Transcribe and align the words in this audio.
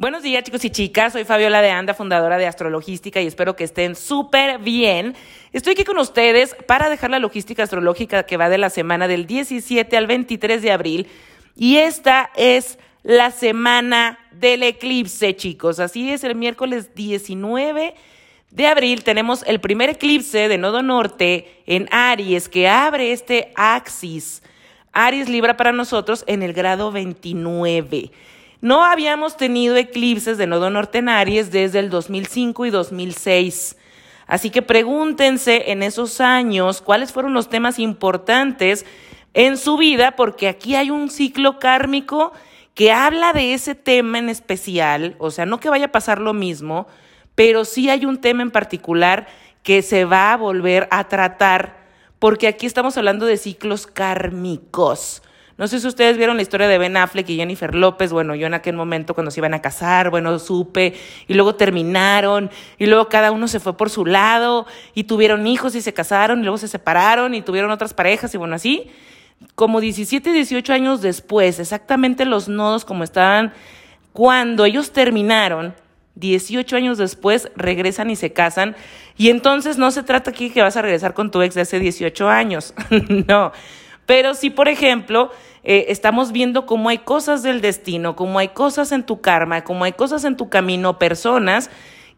Buenos 0.00 0.22
días 0.22 0.44
chicos 0.44 0.64
y 0.64 0.70
chicas, 0.70 1.12
soy 1.12 1.24
Fabiola 1.24 1.60
de 1.60 1.72
Anda, 1.72 1.92
fundadora 1.92 2.38
de 2.38 2.46
Astrologística 2.46 3.20
y 3.20 3.26
espero 3.26 3.56
que 3.56 3.64
estén 3.64 3.96
súper 3.96 4.60
bien. 4.60 5.16
Estoy 5.52 5.72
aquí 5.72 5.82
con 5.82 5.98
ustedes 5.98 6.54
para 6.68 6.88
dejar 6.88 7.10
la 7.10 7.18
logística 7.18 7.64
astrológica 7.64 8.22
que 8.22 8.36
va 8.36 8.48
de 8.48 8.58
la 8.58 8.70
semana 8.70 9.08
del 9.08 9.26
17 9.26 9.96
al 9.96 10.06
23 10.06 10.62
de 10.62 10.70
abril 10.70 11.08
y 11.56 11.78
esta 11.78 12.30
es 12.36 12.78
la 13.02 13.32
semana 13.32 14.20
del 14.30 14.62
eclipse 14.62 15.34
chicos, 15.34 15.80
así 15.80 16.12
es 16.12 16.22
el 16.22 16.36
miércoles 16.36 16.94
19 16.94 17.96
de 18.52 18.66
abril 18.68 19.02
tenemos 19.02 19.42
el 19.48 19.58
primer 19.58 19.90
eclipse 19.90 20.46
de 20.46 20.58
nodo 20.58 20.80
norte 20.80 21.60
en 21.66 21.88
Aries 21.90 22.48
que 22.48 22.68
abre 22.68 23.10
este 23.10 23.50
axis. 23.56 24.44
Aries 24.92 25.28
libra 25.28 25.56
para 25.56 25.72
nosotros 25.72 26.22
en 26.28 26.44
el 26.44 26.52
grado 26.52 26.92
29. 26.92 28.12
No 28.60 28.84
habíamos 28.84 29.36
tenido 29.36 29.76
eclipses 29.76 30.36
de 30.36 30.48
nodo 30.48 30.68
norte 30.68 30.98
en 30.98 31.06
desde 31.06 31.78
el 31.78 31.90
2005 31.90 32.66
y 32.66 32.70
2006. 32.70 33.76
Así 34.26 34.50
que 34.50 34.62
pregúntense 34.62 35.70
en 35.70 35.84
esos 35.84 36.20
años 36.20 36.82
cuáles 36.82 37.12
fueron 37.12 37.34
los 37.34 37.48
temas 37.48 37.78
importantes 37.78 38.84
en 39.32 39.56
su 39.56 39.76
vida, 39.76 40.16
porque 40.16 40.48
aquí 40.48 40.74
hay 40.74 40.90
un 40.90 41.08
ciclo 41.08 41.60
kármico 41.60 42.32
que 42.74 42.90
habla 42.92 43.32
de 43.32 43.54
ese 43.54 43.74
tema 43.74 44.18
en 44.18 44.28
especial, 44.28 45.14
o 45.18 45.30
sea, 45.30 45.46
no 45.46 45.60
que 45.60 45.70
vaya 45.70 45.86
a 45.86 45.92
pasar 45.92 46.20
lo 46.20 46.32
mismo, 46.32 46.86
pero 47.34 47.64
sí 47.64 47.88
hay 47.90 48.04
un 48.06 48.20
tema 48.20 48.42
en 48.42 48.50
particular 48.50 49.28
que 49.62 49.82
se 49.82 50.04
va 50.04 50.32
a 50.32 50.36
volver 50.36 50.88
a 50.90 51.08
tratar, 51.08 51.76
porque 52.18 52.48
aquí 52.48 52.66
estamos 52.66 52.96
hablando 52.96 53.26
de 53.26 53.36
ciclos 53.36 53.86
kármicos. 53.86 55.22
No 55.58 55.66
sé 55.66 55.80
si 55.80 55.88
ustedes 55.88 56.16
vieron 56.16 56.36
la 56.36 56.42
historia 56.42 56.68
de 56.68 56.78
Ben 56.78 56.96
Affleck 56.96 57.28
y 57.28 57.36
Jennifer 57.36 57.74
López. 57.74 58.12
Bueno, 58.12 58.36
yo 58.36 58.46
en 58.46 58.54
aquel 58.54 58.76
momento 58.76 59.12
cuando 59.12 59.32
se 59.32 59.40
iban 59.40 59.54
a 59.54 59.60
casar, 59.60 60.08
bueno, 60.08 60.38
supe, 60.38 60.94
y 61.26 61.34
luego 61.34 61.56
terminaron, 61.56 62.48
y 62.78 62.86
luego 62.86 63.08
cada 63.08 63.32
uno 63.32 63.48
se 63.48 63.58
fue 63.58 63.76
por 63.76 63.90
su 63.90 64.06
lado, 64.06 64.66
y 64.94 65.04
tuvieron 65.04 65.48
hijos 65.48 65.74
y 65.74 65.82
se 65.82 65.92
casaron, 65.92 66.38
y 66.38 66.42
luego 66.42 66.58
se 66.58 66.68
separaron, 66.68 67.34
y 67.34 67.42
tuvieron 67.42 67.72
otras 67.72 67.92
parejas, 67.92 68.32
y 68.34 68.38
bueno, 68.38 68.54
así. 68.54 68.88
Como 69.56 69.80
17, 69.80 70.32
18 70.32 70.72
años 70.72 71.02
después, 71.02 71.58
exactamente 71.58 72.24
los 72.24 72.48
nodos 72.48 72.84
como 72.84 73.02
estaban 73.04 73.52
cuando 74.12 74.64
ellos 74.64 74.92
terminaron, 74.92 75.74
18 76.16 76.76
años 76.76 76.98
después 76.98 77.50
regresan 77.54 78.10
y 78.10 78.16
se 78.16 78.32
casan. 78.32 78.74
Y 79.16 79.30
entonces 79.30 79.78
no 79.78 79.90
se 79.90 80.02
trata 80.02 80.30
aquí 80.30 80.50
que 80.50 80.62
vas 80.62 80.76
a 80.76 80.82
regresar 80.82 81.14
con 81.14 81.30
tu 81.30 81.42
ex 81.42 81.54
de 81.54 81.60
hace 81.60 81.78
18 81.78 82.28
años. 82.28 82.74
no. 83.28 83.52
Pero 84.08 84.32
sí, 84.32 84.48
por 84.48 84.68
ejemplo, 84.68 85.30
eh, 85.64 85.84
estamos 85.88 86.32
viendo 86.32 86.64
cómo 86.64 86.88
hay 86.88 86.96
cosas 86.96 87.42
del 87.42 87.60
destino, 87.60 88.16
cómo 88.16 88.38
hay 88.38 88.48
cosas 88.48 88.90
en 88.90 89.02
tu 89.02 89.20
karma, 89.20 89.64
cómo 89.64 89.84
hay 89.84 89.92
cosas 89.92 90.24
en 90.24 90.34
tu 90.34 90.48
camino, 90.48 90.98
personas 90.98 91.68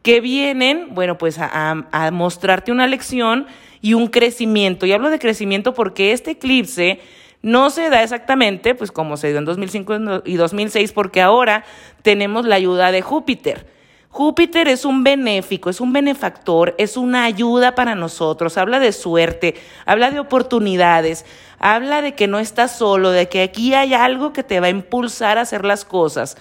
que 0.05 0.21
vienen, 0.21 0.95
bueno, 0.95 1.19
pues 1.19 1.41
a, 1.41 1.89
a 1.91 2.11
mostrarte 2.13 2.71
una 2.71 2.87
lección 2.87 3.49
y 3.83 3.95
un 3.95 4.07
crecimiento. 4.07 4.87
Y 4.87 4.93
hablo 4.93 5.11
de 5.11 5.19
crecimiento 5.19 5.75
porque 5.75 6.13
este 6.13 6.31
eclipse 6.31 7.01
no 7.43 7.71
se 7.71 7.91
da 7.91 8.05
exactamente, 8.05 8.77
pues 8.77 8.93
como 8.93 9.17
se 9.17 9.31
dio 9.31 9.39
en 9.39 9.45
2005 9.45 10.23
y 10.27 10.37
2006, 10.37 10.93
porque 10.93 11.21
ahora 11.21 11.65
tenemos 12.03 12.47
la 12.47 12.55
ayuda 12.55 12.93
de 12.93 13.03
Júpiter. 13.03 13.67
Júpiter 14.13 14.67
es 14.67 14.85
un 14.85 15.05
benéfico, 15.05 15.71
es 15.71 15.81
un 15.81 15.93
benefactor, 15.93 16.75
es 16.79 16.97
una 16.97 17.23
ayuda 17.25 17.77
para 17.77 17.95
nosotros, 17.95 18.59
habla 18.59 18.81
de 18.81 18.91
suerte, 18.91 19.55
habla 19.87 20.11
de 20.11 20.19
oportunidades, 20.19 21.25
habla 21.61 22.03
de 22.03 22.17
que 22.17 22.27
no 22.27 22.41
estás 22.41 22.77
solo, 22.77 23.13
de 23.13 23.29
que 23.29 23.41
aquí 23.41 23.73
hay 23.73 23.95
algo 23.95 24.33
que 24.33 24.43
te 24.43 24.59
va 24.59 24.67
a 24.67 24.71
impulsar 24.71 25.39
a 25.39 25.43
hacer 25.43 25.65
las 25.65 25.85
cosas. 25.85 26.37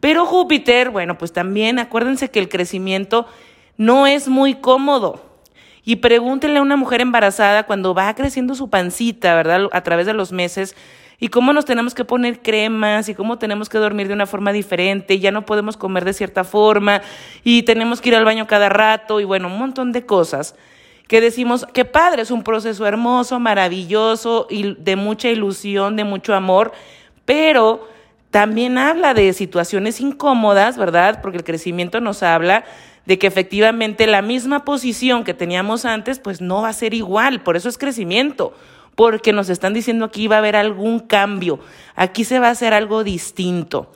Pero 0.00 0.26
Júpiter, 0.26 0.90
bueno, 0.90 1.16
pues 1.16 1.32
también 1.32 1.78
acuérdense 1.78 2.30
que 2.30 2.40
el 2.40 2.50
crecimiento 2.50 3.26
no 3.78 4.06
es 4.06 4.28
muy 4.28 4.56
cómodo. 4.56 5.22
Y 5.82 5.96
pregúntenle 5.96 6.58
a 6.58 6.62
una 6.62 6.76
mujer 6.76 7.00
embarazada 7.00 7.64
cuando 7.64 7.94
va 7.94 8.14
creciendo 8.14 8.54
su 8.54 8.68
pancita, 8.68 9.34
¿verdad? 9.34 9.68
A 9.72 9.82
través 9.82 10.04
de 10.04 10.12
los 10.12 10.30
meses, 10.30 10.76
y 11.18 11.28
cómo 11.28 11.52
nos 11.52 11.64
tenemos 11.64 11.94
que 11.94 12.04
poner 12.04 12.40
cremas 12.42 13.08
y 13.08 13.14
cómo 13.14 13.38
tenemos 13.38 13.68
que 13.68 13.78
dormir 13.78 14.08
de 14.08 14.14
una 14.14 14.26
forma 14.26 14.52
diferente, 14.52 15.18
ya 15.18 15.30
no 15.30 15.46
podemos 15.46 15.76
comer 15.76 16.04
de 16.04 16.12
cierta 16.12 16.44
forma 16.44 17.02
y 17.42 17.62
tenemos 17.62 18.00
que 18.00 18.10
ir 18.10 18.16
al 18.16 18.24
baño 18.24 18.46
cada 18.46 18.68
rato 18.68 19.20
y 19.20 19.24
bueno, 19.24 19.48
un 19.48 19.58
montón 19.58 19.92
de 19.92 20.04
cosas 20.04 20.54
que 21.08 21.20
decimos 21.20 21.66
que 21.72 21.84
padre, 21.84 22.22
es 22.22 22.30
un 22.30 22.42
proceso 22.42 22.86
hermoso, 22.86 23.38
maravilloso 23.38 24.46
y 24.50 24.74
de 24.74 24.96
mucha 24.96 25.28
ilusión, 25.28 25.96
de 25.96 26.04
mucho 26.04 26.34
amor, 26.34 26.72
pero 27.24 27.88
también 28.30 28.78
habla 28.78 29.14
de 29.14 29.32
situaciones 29.32 30.00
incómodas, 30.00 30.76
¿verdad? 30.76 31.20
Porque 31.22 31.38
el 31.38 31.44
crecimiento 31.44 32.00
nos 32.00 32.22
habla 32.22 32.64
de 33.06 33.18
que 33.18 33.26
efectivamente 33.26 34.06
la 34.06 34.22
misma 34.22 34.64
posición 34.64 35.24
que 35.24 35.34
teníamos 35.34 35.84
antes, 35.84 36.18
pues 36.18 36.40
no 36.40 36.62
va 36.62 36.70
a 36.70 36.72
ser 36.72 36.94
igual, 36.94 37.42
por 37.42 37.56
eso 37.56 37.68
es 37.68 37.76
crecimiento 37.76 38.54
porque 38.94 39.32
nos 39.32 39.48
están 39.48 39.74
diciendo 39.74 40.04
aquí 40.04 40.28
va 40.28 40.36
a 40.36 40.38
haber 40.38 40.56
algún 40.56 41.00
cambio, 41.00 41.60
aquí 41.94 42.24
se 42.24 42.38
va 42.38 42.48
a 42.48 42.52
hacer 42.52 42.74
algo 42.74 43.04
distinto. 43.04 43.92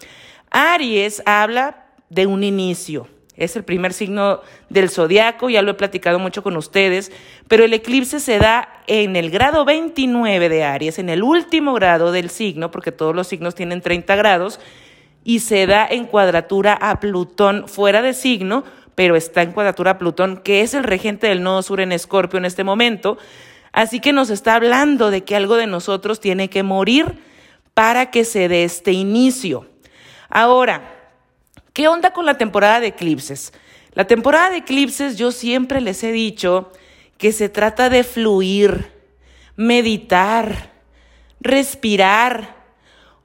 Aries 0.51 1.23
habla 1.27 1.87
de 2.09 2.27
un 2.27 2.43
inicio, 2.43 3.09
es 3.37 3.55
el 3.55 3.63
primer 3.63 3.93
signo 3.93 4.41
del 4.69 4.91
zodiaco, 4.91 5.49
ya 5.49 5.63
lo 5.63 5.71
he 5.71 5.75
platicado 5.75 6.19
mucho 6.19 6.43
con 6.43 6.57
ustedes, 6.57 7.13
pero 7.47 7.65
el 7.65 7.73
eclipse 7.73 8.19
se 8.19 8.39
da 8.39 8.83
en 8.89 9.15
el 9.15 9.31
grado 9.31 9.65
29 9.65 10.49
de 10.49 10.65
Aries, 10.65 10.99
en 10.99 11.09
el 11.09 11.23
último 11.23 11.75
grado 11.75 12.11
del 12.11 12.31
signo, 12.31 12.71
porque 12.73 12.91
todos 12.91 13.15
los 13.15 13.29
signos 13.29 13.55
tienen 13.55 13.81
30 13.81 14.17
grados, 14.17 14.59
y 15.23 15.41
se 15.41 15.67
da 15.67 15.87
en 15.87 16.07
cuadratura 16.07 16.73
a 16.73 17.01
Plutón 17.01 17.69
fuera 17.69 18.03
de 18.03 18.15
signo, 18.15 18.65
pero 18.95 19.15
está 19.15 19.43
en 19.43 19.53
cuadratura 19.53 19.93
a 19.93 19.99
Plutón, 19.99 20.39
que 20.39 20.63
es 20.63 20.75
el 20.75 20.83
regente 20.83 21.29
del 21.29 21.43
nodo 21.43 21.63
sur 21.63 21.81
en 21.81 21.93
Escorpio 21.93 22.39
en 22.39 22.45
este 22.45 22.65
momento. 22.65 23.19
Así 23.79 24.01
que 24.01 24.13
nos 24.13 24.29
está 24.29 24.57
hablando 24.57 25.13
de 25.13 25.23
que 25.23 25.37
algo 25.37 25.55
de 25.55 25.69
nosotros 25.69 26.19
tiene 26.19 26.51
que 26.51 26.65
morir 26.65 27.21
para 27.75 28.11
que 28.11 28.25
se 28.25 28.49
dé 28.49 28.65
este 28.65 28.91
inicio. 28.91 29.69
Ahora, 30.29 31.13
¿qué 31.75 31.87
onda 31.87 32.13
con 32.13 32.27
la 32.27 32.37
temporada 32.37 32.81
de 32.81 32.89
eclipses? 32.89 33.53
La 33.93 34.05
temporada 34.05 34.51
de 34.51 34.57
eclipses 34.57 35.17
yo 35.17 35.31
siempre 35.31 35.81
les 35.81 36.03
he 36.03 36.11
dicho 36.11 36.73
que 37.19 37.31
se 37.31 37.49
trata 37.49 37.89
de 37.89 38.03
fluir, 38.03 38.91
meditar, 39.55 40.73
respirar, 41.39 42.57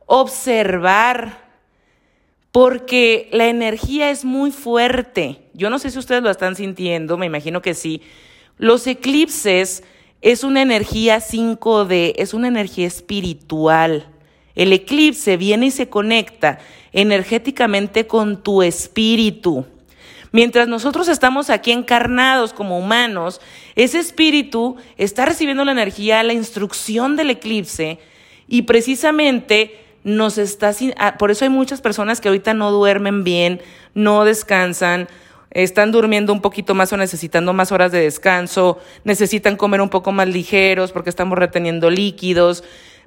observar, 0.06 1.50
porque 2.52 3.28
la 3.32 3.48
energía 3.48 4.12
es 4.12 4.24
muy 4.24 4.52
fuerte. 4.52 5.50
Yo 5.56 5.72
no 5.72 5.80
sé 5.80 5.90
si 5.90 5.98
ustedes 5.98 6.22
lo 6.22 6.30
están 6.30 6.56
sintiendo, 6.56 7.18
me 7.18 7.26
imagino 7.26 7.64
que 7.64 7.74
sí. 7.74 8.04
Los 8.60 8.86
eclipses 8.86 9.82
es 10.24 10.46
una 10.46 10.62
energía 10.62 11.18
5D, 11.18 12.14
es 12.16 12.34
una 12.34 12.48
energía 12.48 12.88
espiritual. 12.88 14.08
El 14.56 14.72
eclipse 14.72 15.36
viene 15.36 15.66
y 15.66 15.72
se 15.72 15.90
conecta 15.90 16.60
energéticamente 16.94 18.08
con 18.08 18.42
tu 18.42 18.64
espíritu. 18.64 19.66
Mientras 20.32 20.70
nosotros 20.70 21.10
estamos 21.10 21.50
aquí 21.50 21.74
encarnados 21.74 22.54
como 22.54 22.80
humanos, 22.80 23.42
ese 23.76 24.00
espíritu 24.00 24.78
está 24.98 25.26
recibiendo 25.26 25.66
la 25.66 25.74
energía, 25.74 26.24
la 26.24 26.34
instrucción 26.34 27.18
del 27.18 27.32
eclipse 27.32 28.00
y 28.48 28.62
precisamente 28.62 29.78
nos 30.06 30.38
está... 30.38 30.74
Ah, 30.98 31.18
por 31.18 31.32
eso 31.32 31.44
hay 31.44 31.50
muchas 31.50 31.82
personas 31.82 32.22
que 32.22 32.30
ahorita 32.30 32.54
no 32.54 32.72
duermen 32.72 33.26
bien, 33.26 33.62
no 33.94 34.24
descansan, 34.24 35.10
están 35.54 35.92
durmiendo 35.92 36.34
un 36.34 36.42
poquito 36.42 36.74
más 36.74 36.92
o 36.94 36.98
necesitando 36.98 37.54
más 37.54 37.72
horas 37.72 37.92
de 37.92 38.02
descanso, 38.02 38.80
necesitan 39.04 39.56
comer 39.56 39.82
un 39.82 39.90
poco 39.90 40.12
más 40.12 40.28
ligeros 40.28 40.92
porque 40.92 41.12
estamos 41.12 41.38
reteniendo 41.38 41.90
líquidos. 41.90 42.64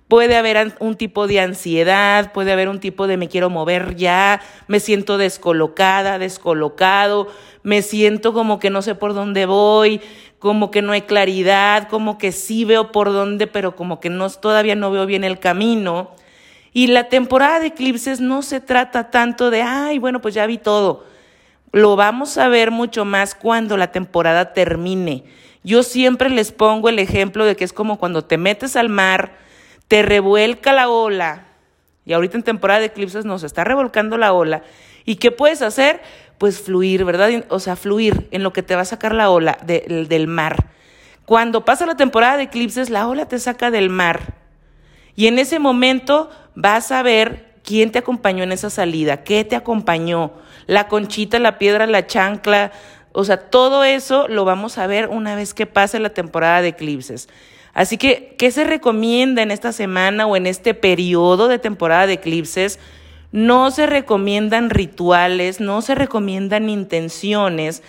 Puede 0.07 0.37
haber 0.37 0.75
un 0.79 0.95
tipo 0.95 1.27
de 1.27 1.41
ansiedad, 1.41 2.33
puede 2.33 2.53
haber 2.53 2.69
un 2.69 2.79
tipo 2.79 3.09
de 3.09 3.17
me 3.17 3.29
quiero 3.29 3.51
mover 3.51 3.97
ya, 3.97 4.41
me 4.69 4.79
siento 4.79 5.19
descolocada, 5.19 6.21
descolocado, 6.21 7.27
me 7.65 7.83
siento 7.83 8.33
como 8.33 8.61
que 8.61 8.71
no 8.71 8.83
sé 8.83 8.95
por 8.95 9.15
dónde 9.15 9.47
voy, 9.47 10.01
como 10.39 10.71
que 10.71 10.81
no 10.81 10.93
hay 10.93 11.03
claridad, 11.03 11.89
como 11.89 12.19
que 12.19 12.31
sí 12.31 12.65
veo 12.65 12.93
por 12.93 13.13
dónde, 13.13 13.49
pero 13.49 13.75
como 13.75 13.99
que 13.99 14.09
todavía 14.41 14.77
no 14.77 14.93
veo 14.93 15.07
bien 15.07 15.25
el 15.25 15.41
camino. 15.41 16.13
Y 16.73 16.87
la 16.87 17.09
temporada 17.09 17.59
de 17.59 17.69
eclipses 17.69 18.21
no 18.21 18.43
se 18.43 18.61
trata 18.61 19.11
tanto 19.11 19.51
de, 19.51 19.63
ay, 19.63 19.99
bueno, 19.99 20.21
pues 20.21 20.35
ya 20.35 20.47
vi 20.47 20.59
todo 20.59 21.16
lo 21.73 21.97
vamos 21.97 22.39
a 22.39 22.49
ver 22.49 22.71
mucho 22.71 23.05
más 23.05 23.35
cuando 23.35 23.77
la 23.77 23.93
temporada 23.93 24.53
termine. 24.53 25.25
Yo 25.63 25.83
siempre 25.83 26.31
les 26.31 26.53
pongo 26.53 26.89
el 26.89 26.99
ejemplo 26.99 27.45
de 27.45 27.57
que 27.57 27.65
es 27.65 27.73
como 27.73 27.99
cuando 27.99 28.23
te 28.23 28.39
metes 28.39 28.77
al 28.77 28.89
mar, 28.89 29.37
te 29.89 30.03
revuelca 30.03 30.73
la 30.73 30.89
ola, 30.89 31.47
y 32.05 32.13
ahorita 32.13 32.37
en 32.37 32.45
temporada 32.45 32.81
de 32.81 32.87
eclipses 32.87 33.25
nos 33.25 33.43
está 33.43 33.65
revolcando 33.65 34.17
la 34.17 34.33
ola, 34.33 34.63
¿y 35.05 35.17
qué 35.17 35.33
puedes 35.33 35.63
hacer? 35.63 36.01
Pues 36.39 36.61
fluir, 36.61 37.05
¿verdad? 37.05 37.45
O 37.49 37.59
sea, 37.59 37.75
fluir 37.77 38.29
en 38.31 38.43
lo 38.43 38.53
que 38.53 38.63
te 38.63 38.77
va 38.77 38.83
a 38.83 38.87
sacar 38.87 39.15
la 39.15 39.31
ola 39.31 39.59
del 39.65 40.29
mar. 40.29 40.67
Cuando 41.25 41.65
pasa 41.65 41.87
la 41.87 41.97
temporada 41.97 42.37
de 42.37 42.45
eclipses, 42.45 42.91
la 42.91 43.09
ola 43.09 43.27
te 43.27 43.41
saca 43.41 43.73
del 43.73 43.91
mar. 43.91 44.35
Y 45.17 45.27
en 45.27 45.41
ese 45.41 45.59
momento 45.59 46.31
vas 46.55 46.93
a 46.93 47.03
ver 47.03 47.46
quién 47.67 47.91
te 47.91 47.99
acompañó 47.99 48.45
en 48.45 48.53
esa 48.53 48.71
salida, 48.71 49.25
qué 49.25 49.45
te 49.45 49.57
acompañó, 49.57 50.33
la 50.67 50.87
conchita, 50.87 51.41
la 51.41 51.59
piedra, 51.59 51.87
la 51.87 52.07
chancla, 52.07 52.71
o 53.13 53.25
sea, 53.25 53.39
todo 53.39 53.83
eso 53.83 54.29
lo 54.29 54.45
vamos 54.45 54.79
a 54.79 54.87
ver 54.87 55.09
una 55.09 55.35
vez 55.35 55.53
que 55.53 55.67
pase 55.67 55.99
la 55.99 56.11
temporada 56.11 56.63
de 56.63 56.69
eclipses. 56.69 57.29
Así 57.75 57.99
que, 57.99 58.37
¿qué 58.39 58.51
se 58.53 58.63
recomienda 58.63 59.43
en 59.43 59.51
esta 59.51 59.73
semana 59.73 60.27
o 60.27 60.37
en 60.37 60.47
este 60.47 60.75
periodo 60.75 61.49
de 61.49 61.59
temporada 61.59 62.07
de 62.07 62.15
eclipses? 62.15 62.79
No 63.33 63.73
se 63.73 63.87
recomiendan 63.87 64.71
rituales, 64.71 65.61
no 65.61 65.83
se 65.83 65.97
recomiendan 65.97 66.71
intenciones, 66.71 67.83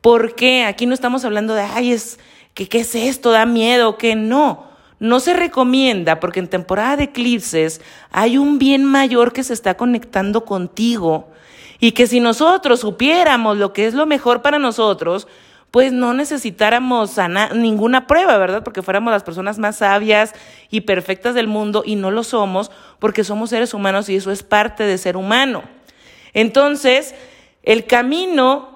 porque 0.00 0.64
aquí 0.64 0.86
no 0.86 0.94
estamos 0.94 1.24
hablando 1.24 1.54
de, 1.54 1.62
ay, 1.62 1.92
es, 1.92 2.18
que, 2.54 2.68
¿qué 2.68 2.80
es 2.80 2.94
esto? 2.96 3.30
Da 3.30 3.46
miedo, 3.46 3.96
que 3.98 4.16
no. 4.16 4.71
No 5.02 5.18
se 5.18 5.32
recomienda 5.34 6.20
porque 6.20 6.38
en 6.38 6.46
temporada 6.46 6.96
de 6.96 7.02
eclipses 7.02 7.80
hay 8.12 8.38
un 8.38 8.60
bien 8.60 8.84
mayor 8.84 9.32
que 9.32 9.42
se 9.42 9.52
está 9.52 9.76
conectando 9.76 10.44
contigo 10.44 11.28
y 11.80 11.90
que 11.90 12.06
si 12.06 12.20
nosotros 12.20 12.78
supiéramos 12.78 13.58
lo 13.58 13.72
que 13.72 13.86
es 13.86 13.94
lo 13.94 14.06
mejor 14.06 14.42
para 14.42 14.60
nosotros, 14.60 15.26
pues 15.72 15.92
no 15.92 16.14
necesitáramos 16.14 17.16
ninguna 17.52 18.06
prueba, 18.06 18.38
¿verdad? 18.38 18.62
Porque 18.62 18.80
fuéramos 18.80 19.12
las 19.12 19.24
personas 19.24 19.58
más 19.58 19.78
sabias 19.78 20.34
y 20.70 20.82
perfectas 20.82 21.34
del 21.34 21.48
mundo 21.48 21.82
y 21.84 21.96
no 21.96 22.12
lo 22.12 22.22
somos 22.22 22.70
porque 23.00 23.24
somos 23.24 23.50
seres 23.50 23.74
humanos 23.74 24.08
y 24.08 24.14
eso 24.14 24.30
es 24.30 24.44
parte 24.44 24.84
de 24.84 24.98
ser 24.98 25.16
humano. 25.16 25.64
Entonces, 26.32 27.16
el 27.64 27.86
camino 27.86 28.71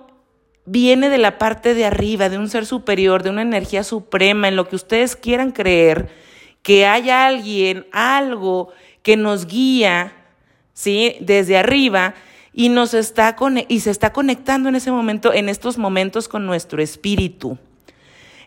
viene 0.66 1.08
de 1.08 1.18
la 1.18 1.38
parte 1.38 1.74
de 1.74 1.86
arriba, 1.86 2.28
de 2.28 2.38
un 2.38 2.48
ser 2.48 2.66
superior, 2.66 3.22
de 3.22 3.30
una 3.30 3.42
energía 3.42 3.84
suprema, 3.84 4.48
en 4.48 4.56
lo 4.56 4.68
que 4.68 4.76
ustedes 4.76 5.16
quieran 5.16 5.52
creer, 5.52 6.08
que 6.62 6.86
haya 6.86 7.26
alguien, 7.26 7.86
algo 7.92 8.72
que 9.02 9.16
nos 9.16 9.46
guía, 9.46 10.12
¿sí? 10.74 11.16
Desde 11.20 11.56
arriba 11.56 12.14
y 12.52 12.68
nos 12.68 12.92
está 12.94 13.36
y 13.68 13.80
se 13.80 13.90
está 13.90 14.12
conectando 14.12 14.68
en 14.68 14.74
ese 14.74 14.90
momento, 14.90 15.32
en 15.32 15.48
estos 15.48 15.78
momentos 15.78 16.26
con 16.26 16.44
nuestro 16.44 16.82
espíritu. 16.82 17.56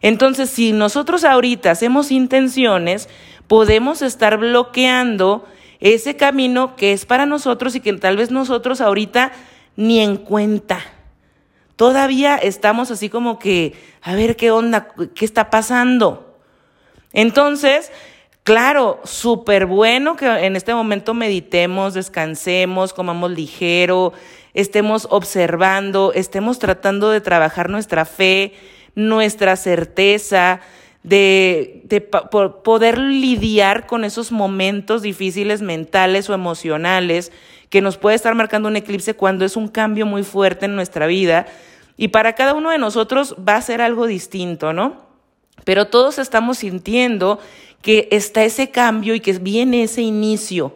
Entonces, 0.02 0.50
si 0.50 0.74
nosotros 0.74 1.24
ahorita 1.24 1.72
hacemos 1.72 2.12
intenciones, 2.12 3.08
podemos 3.48 4.02
estar 4.02 4.38
bloqueando 4.38 5.46
ese 5.80 6.18
camino 6.18 6.76
que 6.76 6.92
es 6.92 7.06
para 7.06 7.26
nosotros 7.26 7.76
y 7.76 7.80
que 7.80 7.94
tal 7.94 8.18
vez 8.18 8.32
nosotros 8.32 8.82
ahorita 8.82 9.32
ni 9.78 10.02
en 10.02 10.18
cuenta 10.18 10.82
todavía 11.80 12.36
estamos 12.36 12.92
así 12.92 13.08
como 13.08 13.40
que, 13.40 13.74
a 14.02 14.14
ver 14.14 14.36
qué 14.36 14.52
onda, 14.52 14.90
qué 15.16 15.24
está 15.24 15.50
pasando. 15.50 16.36
Entonces, 17.14 17.90
claro, 18.44 19.00
súper 19.06 19.66
bueno 19.66 20.18
que 20.18 20.26
en 20.26 20.58
este 20.58 20.74
momento 20.74 21.14
meditemos, 21.14 21.94
descansemos, 21.94 22.92
comamos 22.92 23.32
ligero, 23.32 24.12
estemos 24.54 25.08
observando, 25.10 26.12
estemos 26.14 26.60
tratando 26.60 27.12
de 27.12 27.22
trabajar 27.22 27.70
nuestra 27.70 28.04
fe, 28.04 28.56
nuestra 28.94 29.56
certeza, 29.56 30.60
de, 31.04 31.84
de 31.86 32.02
poder 32.02 32.98
lidiar 32.98 33.88
con 33.88 34.04
esos 34.04 34.34
momentos 34.34 35.02
difíciles 35.02 35.62
mentales 35.62 36.30
o 36.30 36.34
emocionales 36.34 37.32
que 37.70 37.82
nos 37.82 37.98
puede 37.98 38.16
estar 38.16 38.36
marcando 38.36 38.68
un 38.68 38.76
eclipse 38.76 39.16
cuando 39.16 39.46
es 39.46 39.56
un 39.56 39.68
cambio 39.68 40.06
muy 40.06 40.24
fuerte 40.24 40.66
en 40.66 40.76
nuestra 40.76 41.08
vida 41.08 41.46
y 41.98 42.10
para 42.10 42.34
cada 42.34 42.54
uno 42.54 42.72
de 42.72 42.78
nosotros 42.78 43.36
va 43.48 43.56
a 43.56 43.62
ser 43.62 43.82
algo 43.82 44.08
distinto, 44.08 44.74
¿no? 44.74 45.10
Pero 45.66 45.88
todos 45.88 46.18
estamos 46.18 46.60
sintiendo 46.60 47.40
que 47.82 48.08
está 48.12 48.44
ese 48.44 48.72
cambio 48.72 49.14
y 49.16 49.20
que 49.20 49.34
viene 49.34 49.84
ese 49.84 50.02
inicio. 50.02 50.76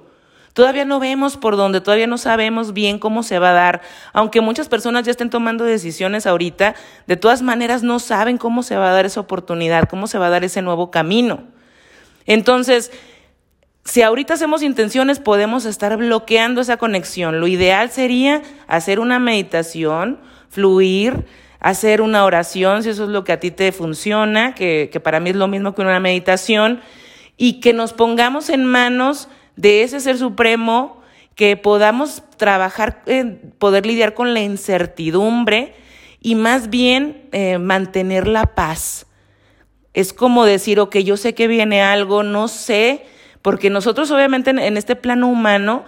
Todavía 0.54 0.86
no 0.86 1.00
vemos 1.00 1.36
por 1.36 1.58
dónde, 1.58 1.82
todavía 1.82 2.06
no 2.06 2.18
sabemos 2.20 2.74
bien 2.74 3.00
cómo 3.00 3.24
se 3.24 3.40
va 3.40 3.50
a 3.50 3.54
dar. 3.54 3.82
Aunque 4.12 4.40
muchas 4.40 4.70
personas 4.70 5.04
ya 5.06 5.12
estén 5.12 5.32
tomando 5.32 5.64
decisiones 5.64 6.28
ahorita, 6.28 6.76
de 7.08 7.18
todas 7.18 7.42
maneras 7.42 7.82
no 7.82 8.00
saben 8.00 8.38
cómo 8.38 8.62
se 8.62 8.76
va 8.76 8.92
a 8.92 8.94
dar 8.94 9.06
esa 9.06 9.20
oportunidad, 9.20 9.90
cómo 9.90 10.06
se 10.06 10.20
va 10.20 10.28
a 10.28 10.30
dar 10.30 10.44
ese 10.44 10.62
nuevo 10.62 10.92
camino. 10.92 11.46
Entonces, 12.26 12.92
si 13.86 14.02
ahorita 14.02 14.36
hacemos 14.36 14.64
intenciones, 14.64 15.20
podemos 15.20 15.66
estar 15.66 15.98
bloqueando 15.98 16.62
esa 16.62 16.78
conexión. 16.78 17.42
Lo 17.42 17.48
ideal 17.48 17.92
sería 17.92 18.42
hacer 18.68 19.00
una 19.00 19.20
meditación, 19.20 20.20
fluir, 20.50 21.26
hacer 21.60 22.02
una 22.02 22.24
oración, 22.24 22.84
si 22.84 22.90
eso 22.90 23.04
es 23.04 23.10
lo 23.10 23.24
que 23.24 23.34
a 23.34 23.40
ti 23.40 23.52
te 23.52 23.72
funciona, 23.72 24.56
que, 24.56 24.90
para 25.04 25.20
mí 25.20 25.32
es 25.32 25.36
lo 25.36 25.48
mismo 25.48 25.76
que 25.76 25.82
una 25.82 26.00
meditación, 26.00 26.80
y 27.36 27.60
que 27.60 27.74
nos 27.74 27.94
pongamos 27.94 28.50
en 28.50 28.64
manos 28.64 29.28
de 29.58 29.84
ese 29.84 30.00
ser 30.00 30.18
supremo, 30.18 31.02
que 31.36 31.58
podamos 31.58 32.24
trabajar, 32.38 33.04
poder 33.58 33.86
lidiar 33.86 34.14
con 34.14 34.34
la 34.34 34.42
incertidumbre 34.42 35.74
y 36.22 36.36
más 36.36 36.70
bien 36.70 37.28
eh, 37.32 37.58
mantener 37.58 38.28
la 38.28 38.56
paz. 38.56 39.08
Es 39.94 40.14
como 40.14 40.46
decir, 40.46 40.80
ok, 40.80 40.98
yo 40.98 41.18
sé 41.18 41.34
que 41.34 41.48
viene 41.48 41.82
algo, 41.82 42.24
no 42.24 42.48
sé, 42.48 43.06
porque 43.44 43.70
nosotros 43.70 44.10
obviamente 44.10 44.50
en 44.50 44.78
este 44.78 44.96
plano 44.96 45.28
humano 45.28 45.84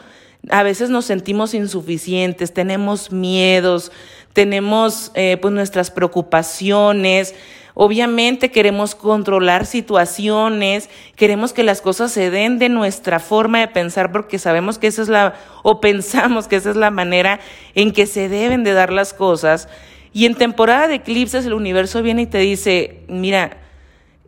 a 0.51 0.61
veces 0.61 0.91
nos 0.91 1.05
sentimos 1.05 1.55
insuficientes, 1.55 2.53
tenemos 2.53 3.11
miedos, 3.11 3.91
tenemos 4.33 5.11
eh, 5.15 5.37
pues 5.41 5.53
nuestras 5.53 5.89
preocupaciones, 5.89 7.33
obviamente 7.73 8.51
queremos 8.51 8.93
controlar 8.93 9.65
situaciones, 9.65 10.89
queremos 11.15 11.53
que 11.53 11.63
las 11.63 11.81
cosas 11.81 12.11
se 12.11 12.29
den 12.29 12.59
de 12.59 12.69
nuestra 12.69 13.19
forma 13.19 13.59
de 13.59 13.69
pensar 13.69 14.11
porque 14.11 14.37
sabemos 14.37 14.77
que 14.77 14.87
esa 14.87 15.01
es 15.01 15.09
la, 15.09 15.35
o 15.63 15.79
pensamos 15.81 16.47
que 16.47 16.57
esa 16.57 16.69
es 16.69 16.75
la 16.75 16.91
manera 16.91 17.39
en 17.73 17.91
que 17.91 18.05
se 18.05 18.29
deben 18.29 18.63
de 18.63 18.73
dar 18.73 18.91
las 18.91 19.13
cosas. 19.13 19.67
Y 20.13 20.25
en 20.25 20.35
temporada 20.35 20.87
de 20.87 20.95
eclipses 20.95 21.45
el 21.45 21.53
universo 21.53 22.03
viene 22.03 22.23
y 22.23 22.27
te 22.27 22.37
dice, 22.37 22.99
mira, 23.07 23.64